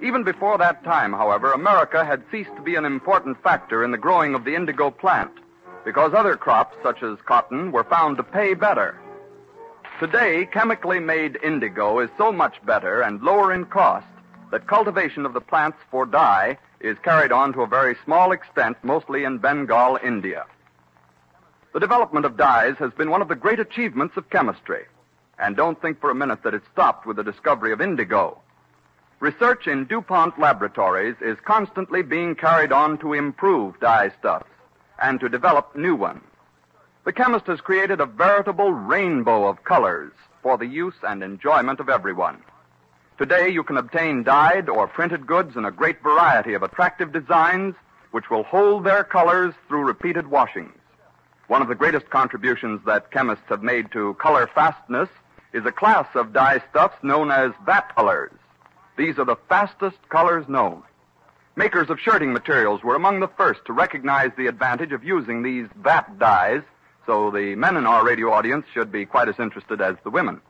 Even 0.01 0.23
before 0.23 0.57
that 0.57 0.83
time, 0.83 1.13
however, 1.13 1.51
America 1.51 2.05
had 2.05 2.23
ceased 2.31 2.55
to 2.55 2.61
be 2.61 2.75
an 2.75 2.85
important 2.85 3.41
factor 3.43 3.83
in 3.83 3.91
the 3.91 3.97
growing 3.97 4.35
of 4.35 4.45
the 4.45 4.55
indigo 4.55 4.89
plant 4.89 5.31
because 5.85 6.13
other 6.13 6.37
crops, 6.37 6.75
such 6.81 7.03
as 7.03 7.17
cotton, 7.25 7.71
were 7.71 7.83
found 7.83 8.17
to 8.17 8.23
pay 8.23 8.53
better. 8.53 8.99
Today, 9.99 10.47
chemically 10.51 10.99
made 10.99 11.37
indigo 11.43 11.99
is 11.99 12.09
so 12.17 12.31
much 12.31 12.55
better 12.65 13.01
and 13.01 13.21
lower 13.21 13.53
in 13.53 13.65
cost 13.65 14.07
that 14.53 14.67
cultivation 14.67 15.25
of 15.25 15.33
the 15.33 15.41
plants 15.41 15.79
for 15.89 16.05
dye 16.05 16.55
is 16.79 16.95
carried 17.03 17.31
on 17.31 17.51
to 17.51 17.63
a 17.63 17.67
very 17.67 17.95
small 18.05 18.31
extent, 18.31 18.77
mostly 18.83 19.23
in 19.23 19.39
Bengal, 19.39 19.97
India. 20.03 20.45
The 21.73 21.79
development 21.79 22.23
of 22.23 22.37
dyes 22.37 22.75
has 22.77 22.93
been 22.93 23.09
one 23.09 23.23
of 23.23 23.29
the 23.29 23.35
great 23.35 23.59
achievements 23.59 24.15
of 24.15 24.29
chemistry. 24.29 24.83
And 25.39 25.55
don't 25.55 25.81
think 25.81 25.99
for 25.99 26.11
a 26.11 26.15
minute 26.15 26.43
that 26.43 26.53
it 26.53 26.61
stopped 26.71 27.07
with 27.07 27.17
the 27.17 27.23
discovery 27.23 27.73
of 27.73 27.81
indigo. 27.81 28.37
Research 29.19 29.65
in 29.65 29.85
DuPont 29.85 30.39
laboratories 30.39 31.15
is 31.19 31.39
constantly 31.43 32.03
being 32.03 32.35
carried 32.35 32.71
on 32.71 32.99
to 32.99 33.13
improve 33.13 33.79
dye 33.79 34.11
stuffs 34.19 34.51
and 35.01 35.19
to 35.19 35.29
develop 35.29 35.75
new 35.75 35.95
ones. 35.95 36.21
The 37.05 37.13
chemist 37.13 37.47
has 37.47 37.59
created 37.59 37.99
a 37.99 38.05
veritable 38.05 38.71
rainbow 38.71 39.47
of 39.47 39.63
colors 39.63 40.13
for 40.43 40.59
the 40.59 40.67
use 40.67 41.01
and 41.01 41.23
enjoyment 41.23 41.79
of 41.79 41.89
everyone. 41.89 42.43
Today, 43.23 43.47
you 43.47 43.63
can 43.63 43.77
obtain 43.77 44.23
dyed 44.23 44.67
or 44.67 44.85
printed 44.85 45.25
goods 45.25 45.55
in 45.55 45.63
a 45.63 45.71
great 45.71 46.03
variety 46.03 46.55
of 46.55 46.61
attractive 46.61 47.13
designs 47.13 47.73
which 48.11 48.29
will 48.29 48.43
hold 48.43 48.83
their 48.83 49.05
colors 49.05 49.53
through 49.69 49.85
repeated 49.85 50.27
washings. 50.27 50.77
One 51.47 51.61
of 51.61 51.69
the 51.69 51.73
greatest 51.73 52.09
contributions 52.09 52.81
that 52.85 53.11
chemists 53.11 53.45
have 53.47 53.63
made 53.63 53.93
to 53.93 54.15
color 54.15 54.49
fastness 54.53 55.07
is 55.53 55.65
a 55.65 55.71
class 55.71 56.05
of 56.15 56.33
dye 56.33 56.61
stuffs 56.69 56.97
known 57.01 57.31
as 57.31 57.53
vat 57.65 57.95
colors. 57.95 58.33
These 58.97 59.17
are 59.17 59.25
the 59.25 59.39
fastest 59.47 59.99
colors 60.09 60.49
known. 60.49 60.83
Makers 61.55 61.89
of 61.89 62.01
shirting 62.01 62.33
materials 62.33 62.83
were 62.83 62.95
among 62.95 63.21
the 63.21 63.29
first 63.37 63.61
to 63.67 63.71
recognize 63.71 64.31
the 64.35 64.47
advantage 64.47 64.91
of 64.91 65.05
using 65.05 65.43
these 65.43 65.67
vat 65.77 66.19
dyes, 66.19 66.63
so 67.05 67.31
the 67.31 67.55
men 67.55 67.77
in 67.77 67.87
our 67.87 68.05
radio 68.05 68.33
audience 68.33 68.65
should 68.73 68.91
be 68.91 69.05
quite 69.05 69.29
as 69.29 69.39
interested 69.39 69.79
as 69.79 69.95
the 70.03 70.09
women. 70.09 70.41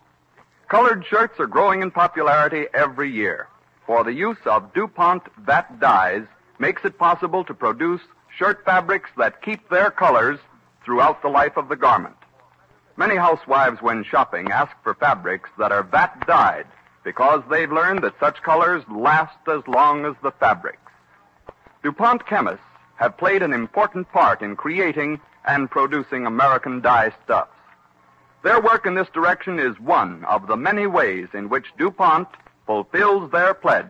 Colored 0.73 1.05
shirts 1.07 1.39
are 1.39 1.45
growing 1.45 1.83
in 1.83 1.91
popularity 1.91 2.65
every 2.73 3.11
year, 3.11 3.47
for 3.85 4.03
the 4.03 4.11
use 4.11 4.39
of 4.45 4.73
DuPont 4.73 5.21
vat 5.37 5.79
dyes 5.79 6.25
makes 6.57 6.83
it 6.83 6.97
possible 6.97 7.43
to 7.43 7.53
produce 7.53 8.01
shirt 8.35 8.65
fabrics 8.65 9.11
that 9.15 9.43
keep 9.43 9.69
their 9.69 9.91
colors 9.91 10.39
throughout 10.83 11.21
the 11.21 11.27
life 11.27 11.57
of 11.57 11.69
the 11.69 11.75
garment. 11.75 12.15
Many 12.97 13.15
housewives, 13.15 13.83
when 13.83 14.03
shopping, 14.03 14.49
ask 14.49 14.71
for 14.81 14.95
fabrics 14.95 15.51
that 15.59 15.71
are 15.71 15.83
vat 15.83 16.25
dyed 16.25 16.65
because 17.03 17.43
they've 17.51 17.71
learned 17.71 18.03
that 18.03 18.19
such 18.19 18.41
colors 18.41 18.83
last 18.89 19.37
as 19.47 19.61
long 19.67 20.05
as 20.05 20.15
the 20.23 20.31
fabrics. 20.31 20.91
DuPont 21.83 22.25
chemists 22.25 22.65
have 22.95 23.15
played 23.15 23.43
an 23.43 23.53
important 23.53 24.11
part 24.11 24.41
in 24.41 24.55
creating 24.55 25.21
and 25.45 25.69
producing 25.69 26.25
American 26.25 26.81
dye 26.81 27.13
stuffs. 27.23 27.52
Their 28.43 28.59
work 28.59 28.85
in 28.85 28.93
this 28.93 29.07
direction 29.13 29.57
is 29.57 29.79
one 29.79 30.25
of 30.25 30.47
the 30.47 30.57
many 30.57 30.85
ways 30.85 31.29
in 31.33 31.47
which 31.47 31.65
DuPont 31.77 32.27
fulfills 32.65 33.31
their 33.31 33.53
pledge 33.53 33.87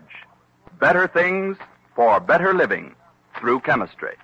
better 0.80 1.08
things 1.08 1.58
for 1.96 2.20
better 2.20 2.54
living 2.54 2.94
through 3.40 3.62
chemistry. 3.62 4.16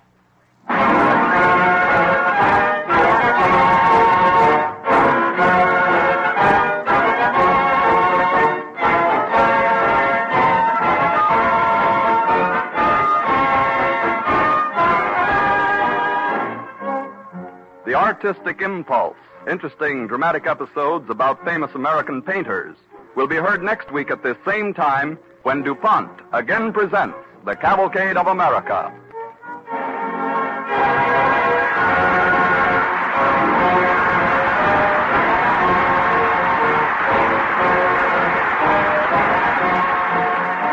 The 17.84 17.94
Artistic 17.96 18.60
Impulse, 18.60 19.16
interesting 19.48 20.06
dramatic 20.06 20.46
episodes 20.46 21.08
about 21.08 21.44
famous 21.44 21.70
American 21.74 22.22
painters, 22.22 22.76
will 23.16 23.26
be 23.26 23.36
heard 23.36 23.62
next 23.62 23.90
week 23.92 24.10
at 24.10 24.22
this 24.22 24.36
same 24.46 24.74
time 24.74 25.18
when 25.42 25.62
DuPont 25.62 26.10
again 26.32 26.72
presents 26.72 27.16
The 27.44 27.56
Cavalcade 27.56 28.16
of 28.16 28.26
America. 28.26 28.92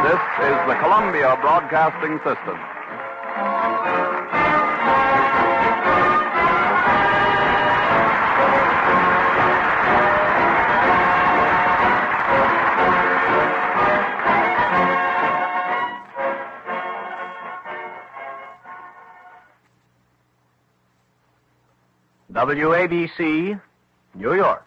This 0.03 0.21
is 0.47 0.57
the 0.67 0.75
Columbia 0.81 1.37
Broadcasting 1.41 2.17
System. 2.19 4.16
WABC, 22.37 23.59
New 24.13 24.35
York. 24.35 24.66